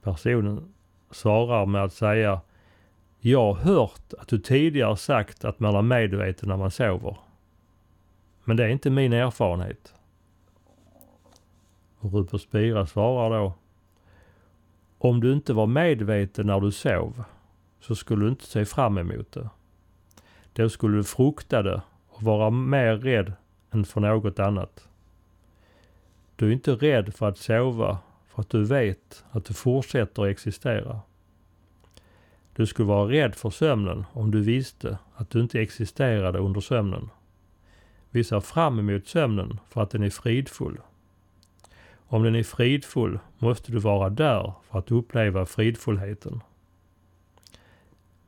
Personen 0.08 0.74
svarar 1.10 1.66
med 1.66 1.84
att 1.84 1.92
säga 1.92 2.40
Jag 3.20 3.52
har 3.52 3.54
hört 3.54 4.14
att 4.18 4.28
du 4.28 4.38
tidigare 4.38 4.96
sagt 4.96 5.44
att 5.44 5.60
man 5.60 5.74
är 5.74 5.82
medveten 5.82 6.48
när 6.48 6.56
man 6.56 6.70
sover. 6.70 7.16
Men 8.44 8.56
det 8.56 8.64
är 8.64 8.68
inte 8.68 8.90
min 8.90 9.12
erfarenhet. 9.12 9.94
Och 11.98 12.12
Rupert 12.12 12.40
Spira 12.40 12.86
svarar 12.86 13.38
då 13.38 13.52
Om 14.98 15.20
du 15.20 15.32
inte 15.32 15.52
var 15.52 15.66
medveten 15.66 16.46
när 16.46 16.60
du 16.60 16.72
sov 16.72 17.24
så 17.80 17.94
skulle 17.94 18.24
du 18.24 18.28
inte 18.28 18.46
se 18.46 18.64
fram 18.64 18.98
emot 18.98 19.32
det. 19.32 19.48
Då 20.52 20.68
skulle 20.68 20.96
du 20.96 21.04
frukta 21.04 21.62
det 21.62 21.82
och 22.08 22.22
vara 22.22 22.50
mer 22.50 22.96
rädd 22.96 23.32
än 23.70 23.84
för 23.84 24.00
något 24.00 24.38
annat. 24.38 24.88
Du 26.36 26.48
är 26.48 26.52
inte 26.52 26.72
rädd 26.72 27.14
för 27.14 27.28
att 27.28 27.38
sova 27.38 27.98
för 28.38 28.42
att 28.42 28.50
du 28.50 28.64
vet 28.64 29.24
att 29.30 29.44
du 29.44 29.54
fortsätter 29.54 30.22
att 30.22 30.28
existera. 30.28 31.00
Du 32.52 32.66
skulle 32.66 32.88
vara 32.88 33.10
rädd 33.10 33.34
för 33.34 33.50
sömnen 33.50 34.04
om 34.12 34.30
du 34.30 34.40
visste 34.40 34.98
att 35.14 35.30
du 35.30 35.40
inte 35.40 35.60
existerade 35.60 36.38
under 36.38 36.60
sömnen. 36.60 37.10
Vi 38.10 38.24
ser 38.24 38.40
fram 38.40 38.78
emot 38.78 39.06
sömnen 39.06 39.60
för 39.68 39.82
att 39.82 39.90
den 39.90 40.02
är 40.02 40.10
fridfull. 40.10 40.80
Om 42.06 42.22
den 42.22 42.34
är 42.34 42.42
fridfull 42.42 43.18
måste 43.38 43.72
du 43.72 43.78
vara 43.78 44.10
där 44.10 44.52
för 44.70 44.78
att 44.78 44.90
uppleva 44.90 45.46
fridfullheten. 45.46 46.40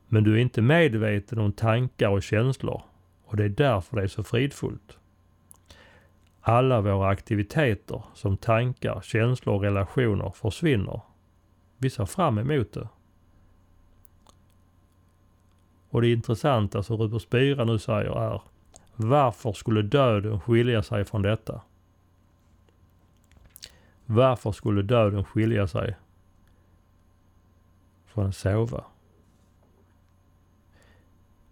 Men 0.07 0.23
du 0.23 0.33
är 0.33 0.41
inte 0.41 0.61
medveten 0.61 1.39
om 1.39 1.51
tankar 1.51 2.09
och 2.09 2.23
känslor 2.23 2.81
och 3.25 3.37
det 3.37 3.43
är 3.43 3.49
därför 3.49 3.97
det 3.97 4.03
är 4.03 4.07
så 4.07 4.23
fridfullt. 4.23 4.97
Alla 6.41 6.81
våra 6.81 7.09
aktiviteter 7.09 8.03
som 8.13 8.37
tankar, 8.37 9.01
känslor 9.01 9.55
och 9.55 9.61
relationer 9.61 10.29
försvinner. 10.29 11.01
Vi 11.77 11.89
ser 11.89 12.05
fram 12.05 12.37
emot 12.37 12.73
det. 12.73 12.87
Och 15.89 16.01
det 16.01 16.11
intressanta 16.11 16.83
som 16.83 16.97
Rupert 16.97 17.21
Spira 17.21 17.65
nu 17.65 17.79
säger 17.79 18.33
är 18.33 18.41
varför 18.95 19.53
skulle 19.53 19.81
döden 19.81 20.39
skilja 20.39 20.83
sig 20.83 21.05
från 21.05 21.21
detta? 21.21 21.61
Varför 24.05 24.51
skulle 24.51 24.81
döden 24.81 25.23
skilja 25.23 25.67
sig 25.67 25.95
från 28.05 28.25
att 28.25 28.35
sova? 28.35 28.83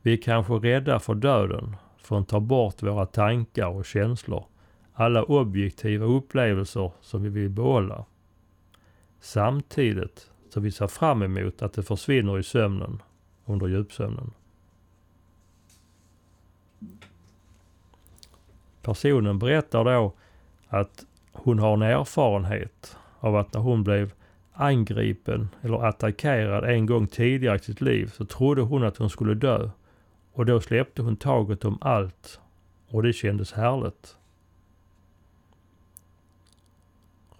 Vi 0.02 0.14
är 0.14 0.22
kanske 0.22 0.54
rädda 0.54 1.00
för 1.00 1.16
döden, 1.16 1.76
för 1.98 2.20
att 2.20 2.28
ta 2.28 2.40
bort 2.40 2.84
våra 2.84 3.06
tankar 3.06 3.68
och 3.68 3.86
känslor, 3.86 4.46
alla 5.00 5.24
objektiva 5.24 6.06
upplevelser 6.06 6.92
som 7.02 7.24
vi 7.24 7.30
vill 7.30 7.50
behålla. 7.50 8.06
Samtidigt 9.20 10.32
som 10.50 10.64
vi 10.64 10.72
ser 10.72 10.88
fram 10.88 11.22
emot 11.22 11.62
att 11.62 11.74
det 11.74 11.84
försvinner 11.84 12.40
i 12.40 12.44
sömnen, 12.44 13.02
under 13.46 13.68
djupsömnen. 13.68 14.32
Personen 18.82 19.40
berättar 19.40 19.84
då 19.84 20.14
att 20.68 21.06
hon 21.32 21.60
har 21.60 21.74
en 21.74 21.82
erfarenhet 21.82 22.98
av 23.20 23.36
att 23.36 23.54
när 23.54 23.62
hon 23.62 23.84
blev 23.84 24.14
angripen 24.54 25.50
eller 25.62 25.86
attackerad 25.86 26.64
en 26.64 26.86
gång 26.86 27.08
tidigare 27.08 27.56
i 27.56 27.60
sitt 27.60 27.82
liv 27.82 28.12
så 28.16 28.26
trodde 28.26 28.62
hon 28.62 28.84
att 28.84 28.98
hon 28.98 29.10
skulle 29.10 29.34
dö. 29.34 29.70
Och 30.34 30.46
då 30.46 30.62
släppte 30.62 31.02
hon 31.02 31.16
taget 31.16 31.66
om 31.66 31.78
allt 31.82 32.40
och 32.88 33.04
det 33.04 33.14
kändes 33.14 33.54
härligt. 33.54 34.19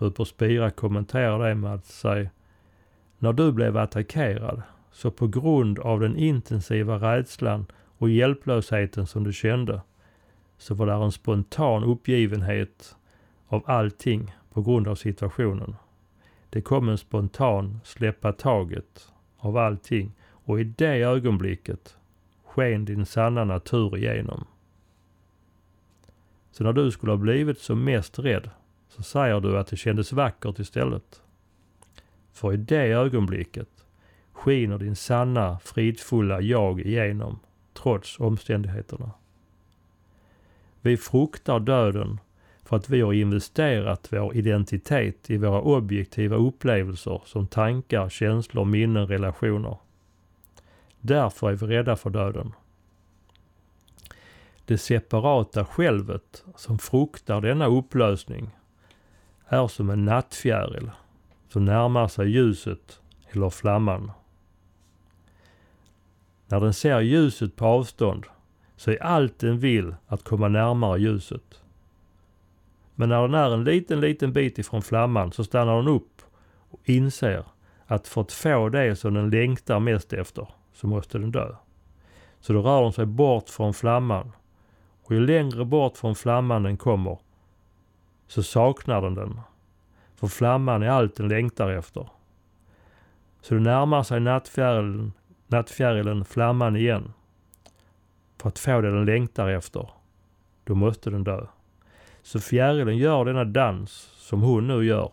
Rupert 0.02 0.28
Spira 0.28 0.72
kommenterar 0.72 1.50
det 1.50 1.56
med 1.56 1.74
att 1.74 1.86
säga 1.86 2.30
När 3.18 3.34
du 3.34 3.52
blev 3.52 3.78
attackerad, 3.78 4.62
så 4.92 5.12
på 5.12 5.28
grund 5.28 5.80
av 5.80 6.00
den 6.00 6.18
intensiva 6.18 6.96
rädslan 6.96 7.66
och 7.98 8.10
hjälplösheten 8.10 9.08
som 9.08 9.24
du 9.24 9.34
kände, 9.34 9.82
så 10.58 10.74
var 10.74 10.86
där 10.86 11.04
en 11.04 11.12
spontan 11.12 11.84
uppgivenhet 11.84 12.96
av 13.48 13.64
allting 13.66 14.36
på 14.54 14.62
grund 14.62 14.88
av 14.88 14.96
situationen. 14.96 15.76
Det 16.50 16.62
kom 16.62 16.90
en 16.90 16.98
spontan 16.98 17.80
släppa 17.84 18.34
taget 18.34 19.08
av 19.38 19.58
allting 19.58 20.12
och 20.22 20.60
i 20.60 20.64
det 20.64 21.02
ögonblicket 21.02 21.98
sken 22.46 22.86
din 22.86 23.06
sanna 23.06 23.44
natur 23.44 23.98
igenom. 23.98 24.46
Så 26.52 26.64
när 26.64 26.74
du 26.74 26.92
skulle 26.92 27.12
ha 27.12 27.18
blivit 27.18 27.60
som 27.60 27.84
mest 27.84 28.20
rädd 28.20 28.50
så 29.00 29.04
säger 29.04 29.40
du 29.40 29.58
att 29.58 29.68
det 29.68 29.78
kändes 29.78 30.14
vackert 30.14 30.60
istället. 30.60 31.22
För 32.34 32.54
i 32.54 32.58
det 32.58 32.88
ögonblicket 32.88 33.86
skiner 34.34 34.78
din 34.78 34.96
sanna, 34.96 35.60
fridfulla 35.60 36.42
jag 36.42 36.82
igenom, 36.82 37.40
trots 37.74 38.20
omständigheterna. 38.20 39.12
Vi 40.82 40.98
fruktar 40.98 41.60
döden 41.60 42.20
för 42.64 42.76
att 42.76 42.90
vi 42.90 43.02
har 43.02 43.14
investerat 43.14 44.08
vår 44.12 44.36
identitet 44.36 45.30
i 45.30 45.38
våra 45.38 45.62
objektiva 45.62 46.36
upplevelser 46.36 47.22
som 47.26 47.48
tankar, 47.48 48.10
känslor, 48.10 48.66
minnen, 48.66 49.08
relationer. 49.08 49.78
Därför 51.02 51.50
är 51.50 51.56
vi 51.56 51.68
rädda 51.68 51.96
för 51.96 52.10
döden. 52.10 52.52
Det 54.66 54.78
separata 54.78 55.66
självet 55.66 56.44
som 56.56 56.80
fruktar 56.80 57.42
denna 57.42 57.66
upplösning 57.68 58.50
är 59.50 59.68
som 59.68 59.90
en 59.90 60.06
nattfjäril 60.06 60.92
som 61.50 61.66
närmar 61.66 62.08
sig 62.08 62.30
ljuset 62.30 63.02
eller 63.30 63.50
flamman. 63.50 64.12
När 66.48 66.60
den 66.60 66.74
ser 66.74 67.00
ljuset 67.00 67.56
på 67.56 67.66
avstånd 67.66 68.26
så 68.76 68.92
är 68.92 69.04
allt 69.04 69.40
den 69.40 69.60
vill 69.60 69.96
att 70.08 70.24
komma 70.24 70.48
närmare 70.48 71.00
ljuset. 71.00 71.62
Men 72.96 73.10
när 73.10 73.22
den 73.22 73.34
är 73.34 73.54
en 73.54 73.64
liten, 73.64 74.02
liten 74.02 74.34
bit 74.34 74.58
ifrån 74.58 74.82
flamman 74.82 75.32
så 75.32 75.44
stannar 75.44 75.76
den 75.76 75.88
upp 75.88 76.22
och 76.70 76.90
inser 76.90 77.44
att 77.86 78.08
för 78.08 78.22
att 78.22 78.32
få 78.32 78.70
det 78.70 78.96
som 78.96 79.14
den 79.14 79.30
längtar 79.30 79.80
mest 79.80 80.14
efter 80.14 80.48
så 80.74 80.88
måste 80.88 81.18
den 81.18 81.32
dö. 81.32 81.56
Så 82.40 82.54
då 82.54 82.62
rör 82.62 82.84
den 82.84 82.94
sig 82.94 83.06
bort 83.06 83.50
från 83.50 83.74
flamman. 83.74 84.32
Och 85.04 85.12
ju 85.12 85.26
längre 85.26 85.66
bort 85.66 85.98
från 85.98 86.16
flamman 86.16 86.64
den 86.64 86.78
kommer 86.78 87.18
så 88.30 88.44
saknar 88.44 89.02
den 89.02 89.16
den. 89.16 89.42
För 90.16 90.28
flamman 90.28 90.84
är 90.84 90.90
allt 90.90 91.16
den 91.16 91.28
längtar 91.28 91.70
efter. 91.70 92.10
Så 93.42 93.54
då 93.54 93.60
närmar 93.60 94.04
sig 94.04 94.20
nattfjärilen, 94.20 95.14
nattfjärilen 95.48 96.26
flamman 96.26 96.76
igen. 96.76 97.14
För 98.42 98.50
att 98.50 98.60
få 98.60 98.82
det 98.82 98.92
den 98.92 99.06
längtar 99.06 99.50
efter. 99.50 99.90
Då 100.64 100.76
måste 100.76 101.10
den 101.10 101.24
dö. 101.24 101.46
Så 102.22 102.40
fjärilen 102.40 102.98
gör 102.98 103.26
denna 103.26 103.44
dans 103.44 103.92
som 104.18 104.42
hon 104.42 104.68
nu 104.68 104.86
gör. 104.86 105.12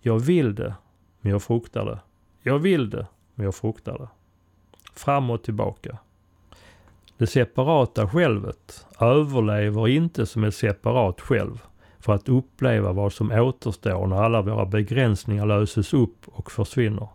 Jag 0.00 0.18
vill 0.18 0.54
det, 0.54 0.74
men 1.20 1.32
jag 1.32 1.42
fruktar 1.42 1.84
det. 1.84 1.98
Jag 2.42 2.58
vill 2.58 2.90
det, 2.90 3.06
men 3.34 3.44
jag 3.44 3.54
fruktar 3.54 3.98
det. 3.98 4.08
Fram 4.94 5.30
och 5.30 5.42
tillbaka. 5.42 5.98
Det 7.16 7.26
separata 7.26 8.08
självet 8.08 8.86
överlever 9.00 9.88
inte 9.88 10.26
som 10.26 10.44
ett 10.44 10.54
separat 10.54 11.20
själv 11.20 11.62
för 12.06 12.14
att 12.14 12.28
uppleva 12.28 12.92
vad 12.92 13.12
som 13.12 13.32
återstår 13.32 14.06
när 14.06 14.16
alla 14.16 14.42
våra 14.42 14.66
begränsningar 14.66 15.46
löses 15.46 15.94
upp 15.94 16.16
och 16.26 16.52
försvinner. 16.52 17.08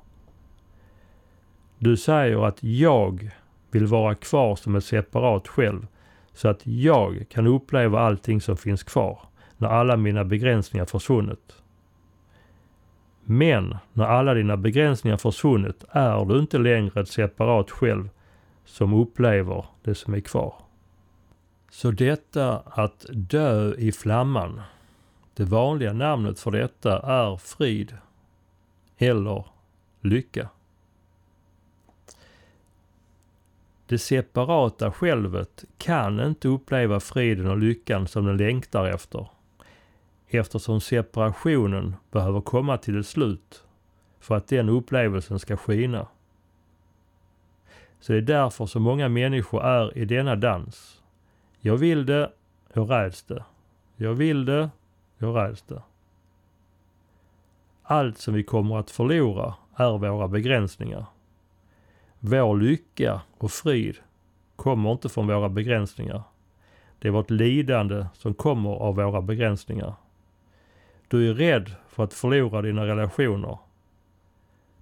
Du 1.77 1.97
säger 1.97 2.47
att 2.47 2.63
jag 2.63 3.31
vill 3.71 3.85
vara 3.85 4.15
kvar 4.15 4.55
som 4.55 4.75
ett 4.75 4.85
separat 4.85 5.47
själv 5.47 5.87
så 6.33 6.47
att 6.47 6.67
jag 6.67 7.25
kan 7.29 7.47
uppleva 7.47 7.99
allting 7.99 8.41
som 8.41 8.57
finns 8.57 8.83
kvar 8.83 9.19
när 9.57 9.67
alla 9.67 9.97
mina 9.97 10.23
begränsningar 10.23 10.85
försvunnit. 10.85 11.55
Men 13.23 13.77
när 13.93 14.05
alla 14.05 14.33
dina 14.33 14.57
begränsningar 14.57 15.17
försvunnit 15.17 15.83
är 15.89 16.25
du 16.25 16.39
inte 16.39 16.57
längre 16.57 17.01
ett 17.01 17.09
separat 17.09 17.71
själv 17.71 18.09
som 18.65 18.93
upplever 18.93 19.65
det 19.83 19.95
som 19.95 20.13
är 20.13 20.19
kvar. 20.19 20.53
Så 21.69 21.91
detta 21.91 22.59
att 22.59 23.05
dö 23.09 23.73
i 23.73 23.91
flamman, 23.91 24.61
det 25.33 25.43
vanliga 25.43 25.93
namnet 25.93 26.39
för 26.39 26.51
detta 26.51 26.99
är 26.99 27.37
frid 27.37 27.97
eller 28.97 29.45
lycka. 30.01 30.49
Det 33.85 33.97
separata 33.97 34.91
självet 34.91 35.65
kan 35.77 36.19
inte 36.19 36.47
uppleva 36.47 36.99
friden 36.99 37.47
och 37.47 37.57
lyckan 37.57 38.07
som 38.07 38.25
den 38.25 38.37
längtar 38.37 38.85
efter. 38.85 39.27
Eftersom 40.27 40.81
separationen 40.81 41.95
behöver 42.11 42.41
komma 42.41 42.77
till 42.77 42.99
ett 42.99 43.07
slut 43.07 43.63
för 44.19 44.35
att 44.35 44.47
den 44.47 44.69
upplevelsen 44.69 45.39
ska 45.39 45.57
skina. 45.57 46.07
Så 47.99 48.11
det 48.11 48.17
är 48.17 48.21
därför 48.21 48.65
så 48.65 48.79
många 48.79 49.09
människor 49.09 49.63
är 49.63 49.97
i 49.97 50.05
denna 50.05 50.35
dans. 50.35 51.01
Jag 51.59 51.77
vill 51.77 52.05
det, 52.05 52.31
jag 52.73 52.91
räds 52.91 53.23
det. 53.23 53.43
Jag 53.95 54.13
vill 54.13 54.45
det, 54.45 54.69
jag 55.21 55.35
räds 55.35 55.61
det. 55.61 55.81
Allt 57.83 58.17
som 58.17 58.33
vi 58.33 58.43
kommer 58.43 58.77
att 58.77 58.91
förlora 58.91 59.55
är 59.75 59.97
våra 59.97 60.27
begränsningar. 60.27 61.05
Vår 62.19 62.57
lycka 62.57 63.21
och 63.37 63.51
frid 63.51 63.97
kommer 64.55 64.91
inte 64.91 65.09
från 65.09 65.27
våra 65.27 65.49
begränsningar. 65.49 66.23
Det 66.99 67.07
är 67.07 67.11
vårt 67.11 67.29
lidande 67.29 68.05
som 68.13 68.33
kommer 68.33 68.69
av 68.69 68.95
våra 68.95 69.21
begränsningar. 69.21 69.93
Du 71.07 71.29
är 71.29 71.33
rädd 71.33 71.75
för 71.87 72.03
att 72.03 72.13
förlora 72.13 72.61
dina 72.61 72.85
relationer. 72.85 73.57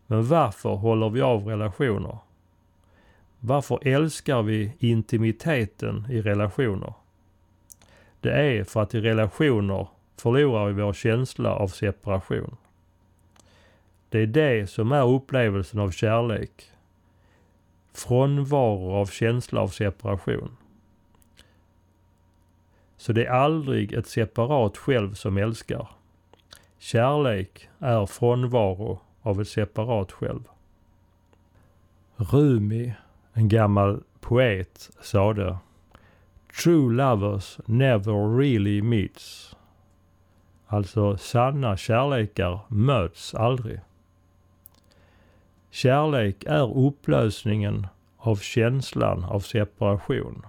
Men 0.08 0.28
varför 0.28 0.75
håller 0.75 1.10
vi 1.10 1.21
av 1.21 1.45
relationer? 1.45 2.17
Varför 3.39 3.88
älskar 3.88 4.41
vi 4.41 4.73
intimiteten 4.80 6.06
i 6.10 6.21
relationer? 6.21 6.93
Det 8.19 8.32
är 8.32 8.63
för 8.63 8.82
att 8.82 8.95
i 8.95 9.02
relationer 9.02 9.88
förlorar 10.21 10.67
vi 10.67 10.82
vår 10.82 10.93
känsla 10.93 11.55
av 11.55 11.67
separation. 11.67 12.58
Det 14.10 14.19
är 14.19 14.27
det 14.27 14.69
som 14.69 14.91
är 14.91 15.08
upplevelsen 15.08 15.79
av 15.79 15.91
kärlek. 15.91 16.71
Frånvaro 17.93 18.91
av 18.91 19.05
känsla 19.05 19.62
av 19.62 19.67
separation. 19.67 20.58
Så 22.97 23.13
det 23.13 23.25
är 23.25 23.32
aldrig 23.32 23.93
ett 23.93 24.08
separat 24.08 24.77
själv 24.77 25.13
som 25.13 25.38
älskar. 25.38 25.89
Kärlek 26.77 27.69
är 27.79 28.05
frånvaro 28.05 28.99
av 29.21 29.41
ett 29.41 29.47
separat 29.47 30.12
själv. 30.12 30.43
Rumi, 32.15 32.93
en 33.34 33.49
gammal 33.49 34.03
poet, 34.19 34.89
sade 35.01 35.58
True 36.63 36.93
lovers 36.93 37.60
never 37.65 38.38
really 38.38 38.82
meets. 38.82 39.55
Alltså 40.71 41.17
sanna 41.17 41.77
kärlekar 41.77 42.60
möts 42.67 43.36
aldrig. 43.36 43.79
Kärlek 45.69 46.43
är 46.43 46.77
upplösningen 46.77 47.88
av 48.17 48.36
känslan 48.36 49.23
av 49.23 49.39
separation. 49.39 50.45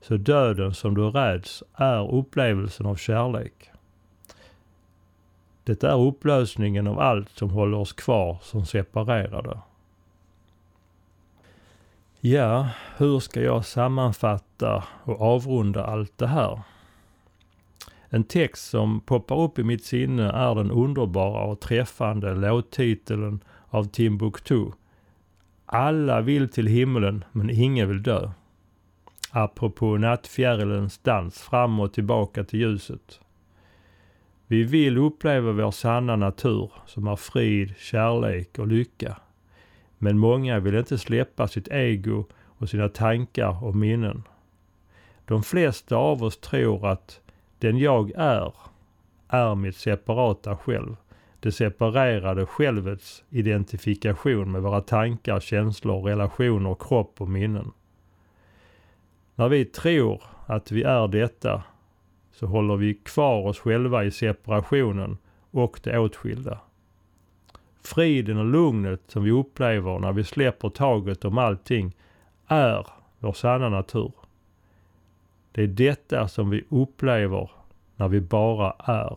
Så 0.00 0.16
döden 0.16 0.74
som 0.74 0.94
du 0.94 1.10
räds 1.10 1.62
är 1.74 2.14
upplevelsen 2.14 2.86
av 2.86 2.96
kärlek. 2.96 3.70
Det 5.64 5.84
är 5.84 6.00
upplösningen 6.00 6.86
av 6.86 7.00
allt 7.00 7.30
som 7.30 7.50
håller 7.50 7.78
oss 7.78 7.92
kvar 7.92 8.38
som 8.42 8.66
separerade. 8.66 9.58
Ja, 12.20 12.68
hur 12.96 13.20
ska 13.20 13.40
jag 13.40 13.64
sammanfatta 13.64 14.84
och 15.04 15.20
avrunda 15.20 15.84
allt 15.84 16.18
det 16.18 16.26
här? 16.26 16.62
En 18.14 18.24
text 18.24 18.70
som 18.70 19.00
poppar 19.00 19.40
upp 19.40 19.58
i 19.58 19.62
mitt 19.62 19.84
sinne 19.84 20.30
är 20.30 20.54
den 20.54 20.70
underbara 20.70 21.44
och 21.44 21.60
träffande 21.60 22.34
låttiteln 22.34 23.44
av 23.68 23.84
Timbuktu. 23.84 24.66
Alla 25.66 26.20
vill 26.20 26.48
till 26.48 26.66
himlen 26.66 27.24
men 27.32 27.50
ingen 27.50 27.88
vill 27.88 28.02
dö. 28.02 28.30
Apropå 29.30 29.96
nattfjärilens 29.96 30.98
dans 30.98 31.42
fram 31.42 31.80
och 31.80 31.92
tillbaka 31.92 32.44
till 32.44 32.60
ljuset. 32.60 33.20
Vi 34.46 34.62
vill 34.62 34.98
uppleva 34.98 35.52
vår 35.52 35.70
sanna 35.70 36.16
natur 36.16 36.72
som 36.86 37.06
är 37.06 37.16
frid, 37.16 37.74
kärlek 37.78 38.58
och 38.58 38.68
lycka. 38.68 39.16
Men 39.98 40.18
många 40.18 40.60
vill 40.60 40.74
inte 40.74 40.98
släppa 40.98 41.48
sitt 41.48 41.68
ego 41.68 42.24
och 42.44 42.68
sina 42.68 42.88
tankar 42.88 43.64
och 43.64 43.76
minnen. 43.76 44.22
De 45.24 45.42
flesta 45.42 45.96
av 45.96 46.22
oss 46.22 46.40
tror 46.40 46.86
att 46.86 47.21
den 47.62 47.78
jag 47.78 48.12
är, 48.14 48.52
är 49.28 49.54
mitt 49.54 49.76
separata 49.76 50.56
själv. 50.56 50.96
Det 51.40 51.52
separerade 51.52 52.46
självets 52.46 53.24
identifikation 53.30 54.52
med 54.52 54.62
våra 54.62 54.80
tankar, 54.80 55.40
känslor, 55.40 56.02
relationer, 56.02 56.76
kropp 56.80 57.20
och 57.20 57.28
minnen. 57.28 57.72
När 59.34 59.48
vi 59.48 59.64
tror 59.64 60.22
att 60.46 60.70
vi 60.70 60.82
är 60.82 61.08
detta 61.08 61.62
så 62.32 62.46
håller 62.46 62.76
vi 62.76 62.94
kvar 62.94 63.46
oss 63.46 63.58
själva 63.58 64.04
i 64.04 64.10
separationen 64.10 65.18
och 65.50 65.80
det 65.82 65.98
åtskilda. 65.98 66.58
Friden 67.84 68.38
och 68.38 68.46
lugnet 68.46 69.02
som 69.06 69.24
vi 69.24 69.30
upplever 69.30 69.98
när 69.98 70.12
vi 70.12 70.24
släpper 70.24 70.68
taget 70.68 71.24
om 71.24 71.38
allting 71.38 71.96
är 72.46 72.86
vår 73.18 73.32
sanna 73.32 73.68
natur. 73.68 74.12
Det 75.52 75.62
är 75.62 75.66
detta 75.66 76.28
som 76.28 76.50
vi 76.50 76.64
upplever 76.68 77.50
när 77.96 78.08
vi 78.08 78.20
bara 78.20 78.70
är. 78.78 79.16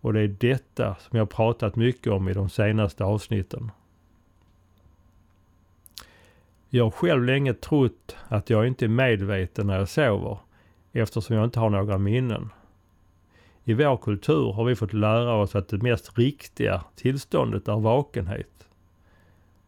Och 0.00 0.12
det 0.12 0.20
är 0.20 0.36
detta 0.40 0.94
som 0.94 1.18
jag 1.18 1.30
pratat 1.30 1.76
mycket 1.76 2.12
om 2.12 2.28
i 2.28 2.32
de 2.32 2.48
senaste 2.48 3.04
avsnitten. 3.04 3.70
Jag 6.68 6.84
har 6.84 6.90
själv 6.90 7.24
länge 7.24 7.54
trott 7.54 8.16
att 8.28 8.50
jag 8.50 8.66
inte 8.66 8.86
är 8.86 8.88
medveten 8.88 9.66
när 9.66 9.78
jag 9.78 9.88
sover 9.88 10.38
eftersom 10.92 11.36
jag 11.36 11.44
inte 11.44 11.60
har 11.60 11.70
några 11.70 11.98
minnen. 11.98 12.50
I 13.64 13.74
vår 13.74 13.96
kultur 13.96 14.52
har 14.52 14.64
vi 14.64 14.76
fått 14.76 14.92
lära 14.92 15.34
oss 15.34 15.54
att 15.54 15.68
det 15.68 15.82
mest 15.82 16.18
riktiga 16.18 16.84
tillståndet 16.94 17.68
är 17.68 17.80
vakenhet. 17.80 18.68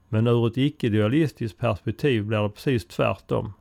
Men 0.08 0.26
ur 0.26 0.46
ett 0.46 0.56
icke-dualistiskt 0.56 1.58
perspektiv 1.58 2.24
blir 2.24 2.42
det 2.42 2.50
precis 2.50 2.86
tvärtom. 2.86 3.52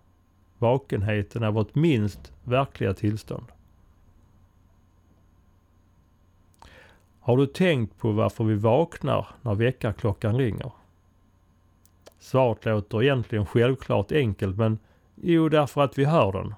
Vakenheten 0.60 1.43
är 1.43 1.52
vårt 1.52 1.76
minst 1.76 2.34
verkliga 2.43 2.93
tillstånd. 2.93 3.45
Har 7.19 7.38
du 7.38 7.48
tänkt 7.48 7.98
på 7.98 8.12
varför 8.12 8.43
vi 8.43 8.56
vaknar 8.56 9.28
när 9.41 9.56
väckarklockan 9.56 10.38
ringer? 10.38 10.72
Svaret 12.19 12.65
låter 12.65 13.04
egentligen 13.04 13.45
självklart 13.45 14.12
enkelt 14.12 14.58
men 14.58 14.80
jo, 15.15 15.50
därför 15.50 15.82
att 15.82 15.98
vi 15.98 16.06
hör 16.06 16.32
den. 16.32 16.56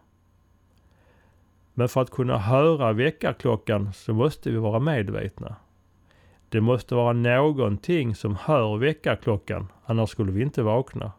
Men 1.74 1.90
för 1.90 2.02
att 2.02 2.12
kunna 2.12 2.38
höra 2.38 2.94
väckarklockan 2.94 3.94
så 3.94 4.14
måste 4.14 4.52
vi 4.52 4.58
vara 4.58 4.80
medvetna. 4.80 5.56
Det 6.50 6.62
måste 6.62 6.96
vara 6.96 7.14
någonting 7.14 8.16
som 8.16 8.36
hör 8.36 8.78
väckarklockan, 8.78 9.68
annars 9.86 10.10
skulle 10.10 10.32
vi 10.32 10.42
inte 10.42 10.64
vakna. 10.64 11.12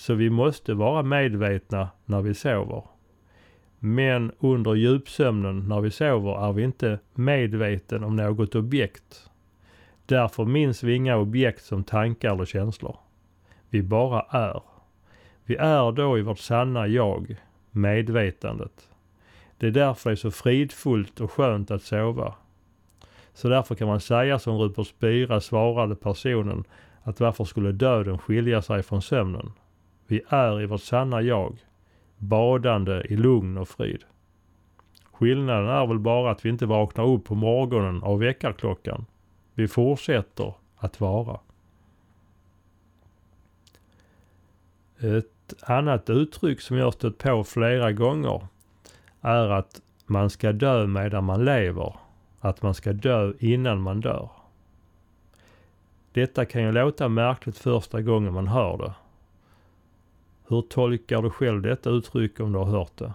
Så 0.00 0.14
vi 0.14 0.30
måste 0.30 0.74
vara 0.74 1.02
medvetna 1.02 1.88
när 2.04 2.22
vi 2.22 2.34
sover. 2.34 2.82
Men 3.78 4.32
under 4.38 4.74
djupsömnen 4.74 5.68
när 5.68 5.80
vi 5.80 5.90
sover 5.90 6.48
är 6.48 6.52
vi 6.52 6.62
inte 6.62 6.98
medveten 7.14 8.04
om 8.04 8.16
något 8.16 8.54
objekt. 8.54 9.30
Därför 10.06 10.44
minns 10.44 10.82
vi 10.82 10.94
inga 10.94 11.16
objekt 11.16 11.64
som 11.64 11.84
tankar 11.84 12.34
eller 12.34 12.44
känslor. 12.44 12.96
Vi 13.70 13.82
bara 13.82 14.20
är. 14.20 14.62
Vi 15.44 15.56
är 15.56 15.92
då 15.92 16.18
i 16.18 16.22
vårt 16.22 16.38
sanna 16.38 16.86
jag, 16.86 17.36
medvetandet. 17.70 18.88
Det 19.58 19.66
är 19.66 19.70
därför 19.70 20.10
det 20.10 20.14
är 20.14 20.16
så 20.16 20.30
fridfullt 20.30 21.20
och 21.20 21.32
skönt 21.32 21.70
att 21.70 21.82
sova. 21.82 22.34
Så 23.34 23.48
därför 23.48 23.74
kan 23.74 23.88
man 23.88 24.00
säga 24.00 24.38
som 24.38 24.58
Rupert 24.58 24.86
Spira 24.86 25.40
svarade 25.40 25.96
personen 25.96 26.64
att 27.02 27.20
varför 27.20 27.44
skulle 27.44 27.72
döden 27.72 28.18
skilja 28.18 28.62
sig 28.62 28.82
från 28.82 29.02
sömnen? 29.02 29.52
Vi 30.10 30.22
är 30.28 30.60
i 30.60 30.66
vårt 30.66 30.80
sanna 30.80 31.22
jag, 31.22 31.58
badande 32.18 33.02
i 33.08 33.16
lugn 33.16 33.58
och 33.58 33.68
frid. 33.68 34.04
Skillnaden 35.12 35.68
är 35.68 35.86
väl 35.86 35.98
bara 35.98 36.30
att 36.30 36.44
vi 36.44 36.48
inte 36.48 36.66
vaknar 36.66 37.04
upp 37.04 37.24
på 37.24 37.34
morgonen 37.34 38.02
av 38.02 38.18
väckarklockan. 38.18 39.06
Vi 39.54 39.68
fortsätter 39.68 40.54
att 40.76 41.00
vara. 41.00 41.40
Ett 44.98 45.54
annat 45.62 46.10
uttryck 46.10 46.60
som 46.60 46.76
jag 46.76 46.94
stött 46.94 47.18
på 47.18 47.44
flera 47.44 47.92
gånger 47.92 48.46
är 49.20 49.48
att 49.48 49.80
man 50.06 50.30
ska 50.30 50.52
dö 50.52 50.86
medan 50.86 51.24
man 51.24 51.44
lever. 51.44 51.96
Att 52.40 52.62
man 52.62 52.74
ska 52.74 52.92
dö 52.92 53.32
innan 53.38 53.80
man 53.80 54.00
dör. 54.00 54.30
Detta 56.12 56.44
kan 56.44 56.62
ju 56.62 56.72
låta 56.72 57.08
märkligt 57.08 57.58
första 57.58 58.02
gången 58.02 58.32
man 58.32 58.48
hör 58.48 58.78
det. 58.78 58.94
Hur 60.50 60.62
tolkar 60.62 61.22
du 61.22 61.30
själv 61.30 61.62
detta 61.62 61.90
uttryck 61.90 62.40
om 62.40 62.52
du 62.52 62.58
har 62.58 62.66
hört 62.66 62.96
det? 62.96 63.12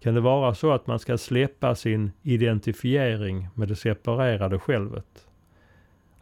Kan 0.00 0.14
det 0.14 0.20
vara 0.20 0.54
så 0.54 0.72
att 0.72 0.86
man 0.86 0.98
ska 0.98 1.18
släppa 1.18 1.74
sin 1.74 2.12
identifiering 2.22 3.48
med 3.54 3.68
det 3.68 3.76
separerade 3.76 4.58
självet? 4.58 5.26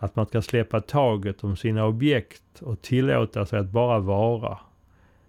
att 0.03 0.17
man 0.17 0.27
ska 0.27 0.43
släppa 0.43 0.81
taget 0.81 1.45
om 1.45 1.57
sina 1.57 1.85
objekt 1.85 2.63
och 2.63 2.83
tillåta 2.83 3.47
sig 3.47 3.59
att 3.59 3.69
bara 3.69 3.99
vara. 3.99 4.59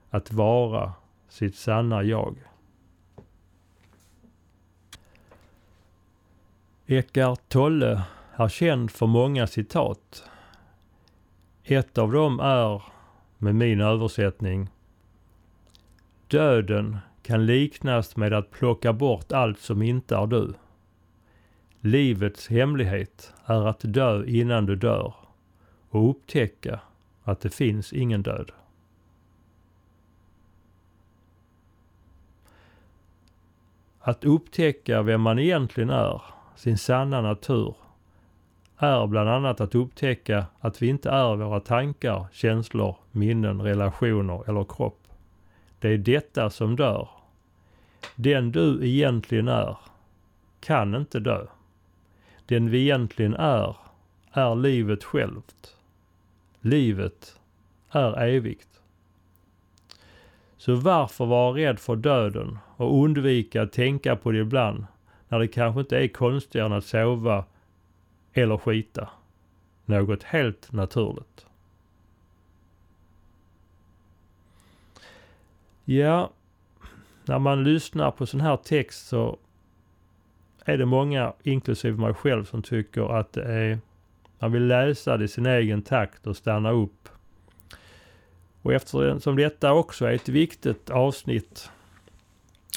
Att 0.10 0.32
vara 0.32 0.93
sitt 1.30 1.56
sanna 1.56 2.04
jag. 2.04 2.36
Eckart 6.86 7.41
Tolle 7.47 8.04
är 8.36 8.49
känd 8.49 8.91
för 8.91 9.08
många 9.08 9.47
citat. 9.47 10.30
Ett 11.65 11.97
av 11.97 12.12
dem 12.12 12.39
är, 12.39 12.84
med 13.38 13.56
min 13.56 13.82
översättning, 13.82 14.69
Döden 16.28 16.97
kan 17.21 17.45
liknas 17.45 18.15
med 18.15 18.34
att 18.34 18.52
plocka 18.52 18.93
bort 18.93 19.32
allt 19.32 19.60
som 19.60 19.82
inte 19.82 20.15
är 20.15 20.28
du. 20.28 20.54
Livets 21.80 22.47
hemlighet 22.47 23.34
är 23.45 23.67
att 23.67 23.80
dö 23.84 24.26
innan 24.26 24.65
du 24.65 24.76
dör 24.76 25.13
och 25.89 26.10
upptäcka 26.10 26.80
att 27.23 27.39
det 27.39 27.49
finns 27.49 27.93
ingen 27.93 28.23
död. 28.23 28.52
Att 33.99 34.23
upptäcka 34.23 35.02
vem 35.02 35.21
man 35.21 35.39
egentligen 35.39 35.89
är, 35.89 36.21
sin 36.56 36.78
sanna 36.78 37.21
natur, 37.21 37.76
är 38.78 39.08
bland 39.08 39.30
annat 39.30 39.62
att 39.62 39.76
upptäcka 39.76 40.46
att 40.60 40.82
vi 40.82 40.88
inte 40.88 41.10
är 41.10 41.36
våra 41.36 41.60
tankar, 41.60 42.26
känslor, 42.32 42.96
minnen, 43.12 43.62
relationer 43.62 44.50
eller 44.50 44.64
kropp. 44.64 45.08
Det 45.80 45.90
är 45.90 45.98
detta 45.98 46.50
som 46.50 46.76
dör. 46.76 47.10
Den 48.16 48.52
du 48.52 48.88
egentligen 48.88 49.48
är 49.48 49.78
kan 50.60 50.96
inte 50.96 51.20
dö. 51.20 51.46
Den 52.46 52.70
vi 52.70 52.82
egentligen 52.82 53.34
är, 53.34 53.76
är 54.32 54.56
livet 54.56 55.04
självt. 55.04 55.76
Livet 56.62 57.40
är 57.90 58.28
evigt. 58.28 58.68
Så 60.58 60.76
varför 60.76 61.26
vara 61.26 61.58
rädd 61.58 61.80
för 61.80 61.96
döden 61.96 62.60
och 62.76 63.04
undvika 63.04 63.62
att 63.62 63.72
tänka 63.72 64.16
på 64.16 64.32
det 64.32 64.38
ibland 64.38 64.86
när 65.28 65.40
det 65.40 65.48
kanske 65.48 65.80
inte 65.80 65.98
är 65.98 66.08
konstigare 66.08 66.66
än 66.66 66.74
att 66.74 66.86
sova 66.86 67.46
eller 68.34 68.58
skita? 68.58 69.10
Något 69.86 70.24
helt 70.24 70.72
naturligt. 70.72 71.46
Ja, 75.86 76.32
när 77.26 77.39
man 77.39 77.63
lyssnar 77.63 78.12
på 78.12 78.26
sån 78.26 78.41
här 78.41 78.58
text 78.58 79.08
så 79.08 79.38
är 80.65 80.78
det 80.78 80.86
många, 80.86 81.34
inklusive 81.43 81.98
mig 81.98 82.13
själv, 82.13 82.46
som 82.46 82.62
tycker 82.62 83.19
att 83.19 83.34
det 83.34 83.43
är, 83.43 83.80
man 84.39 84.52
vill 84.52 84.67
läsa 84.67 85.17
det 85.17 85.26
i 85.26 85.28
sin 85.28 85.46
egen 85.46 85.82
takt 85.82 86.28
och 86.28 86.38
stanna 86.38 86.72
upp. 86.72 87.10
Och 88.62 88.74
eftersom 88.74 89.36
detta 89.36 89.74
också 89.74 90.06
är 90.06 90.13
ett 90.13 90.30
viktigt 90.30 90.89
avsnitt 90.89 91.72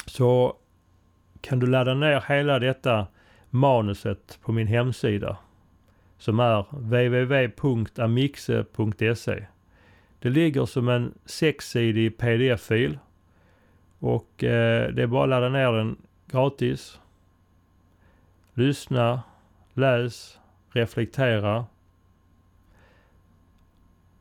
så 0.05 0.57
kan 1.41 1.59
du 1.59 1.67
ladda 1.67 1.93
ner 1.93 2.23
hela 2.27 2.59
detta 2.59 3.07
manuset 3.49 4.39
på 4.41 4.51
min 4.51 4.67
hemsida 4.67 5.37
som 6.17 6.39
är 6.39 6.65
www.amixe.se. 6.71 7.95
Det 10.19 10.29
ligger 10.29 10.65
som 10.65 10.89
en 10.89 11.13
sexsidig 11.25 12.17
pdf-fil 12.17 12.99
och 13.99 14.43
eh, 14.43 14.93
det 14.93 15.03
är 15.03 15.07
bara 15.07 15.23
att 15.23 15.29
ladda 15.29 15.49
ner 15.49 15.71
den 15.71 15.97
gratis. 16.27 16.99
Lyssna, 18.53 19.23
läs, 19.73 20.39
reflektera. 20.69 21.65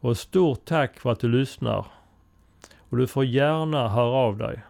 Och 0.01 0.17
stort 0.17 0.65
tack 0.65 1.01
för 1.01 1.13
att 1.13 1.21
du 1.21 1.29
lyssnar. 1.29 1.87
Och 2.79 2.97
du 2.97 3.07
får 3.07 3.25
gärna 3.25 3.89
höra 3.89 4.17
av 4.17 4.37
dig. 4.37 4.61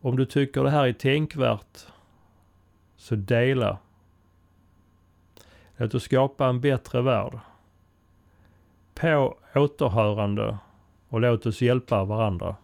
Om 0.00 0.16
du 0.16 0.26
tycker 0.26 0.64
det 0.64 0.70
här 0.70 0.86
är 0.86 0.92
tänkvärt, 0.92 1.86
så 2.96 3.14
dela. 3.14 3.78
Låt 5.76 5.94
oss 5.94 6.02
skapa 6.02 6.46
en 6.46 6.60
bättre 6.60 7.02
värld. 7.02 7.38
På 8.94 9.36
återhörande 9.54 10.58
och 11.08 11.20
låt 11.20 11.46
oss 11.46 11.62
hjälpa 11.62 12.04
varandra. 12.04 12.56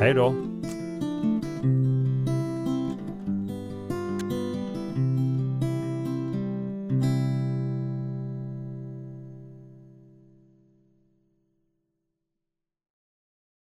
Hej 0.00 0.14
då! 0.14 0.45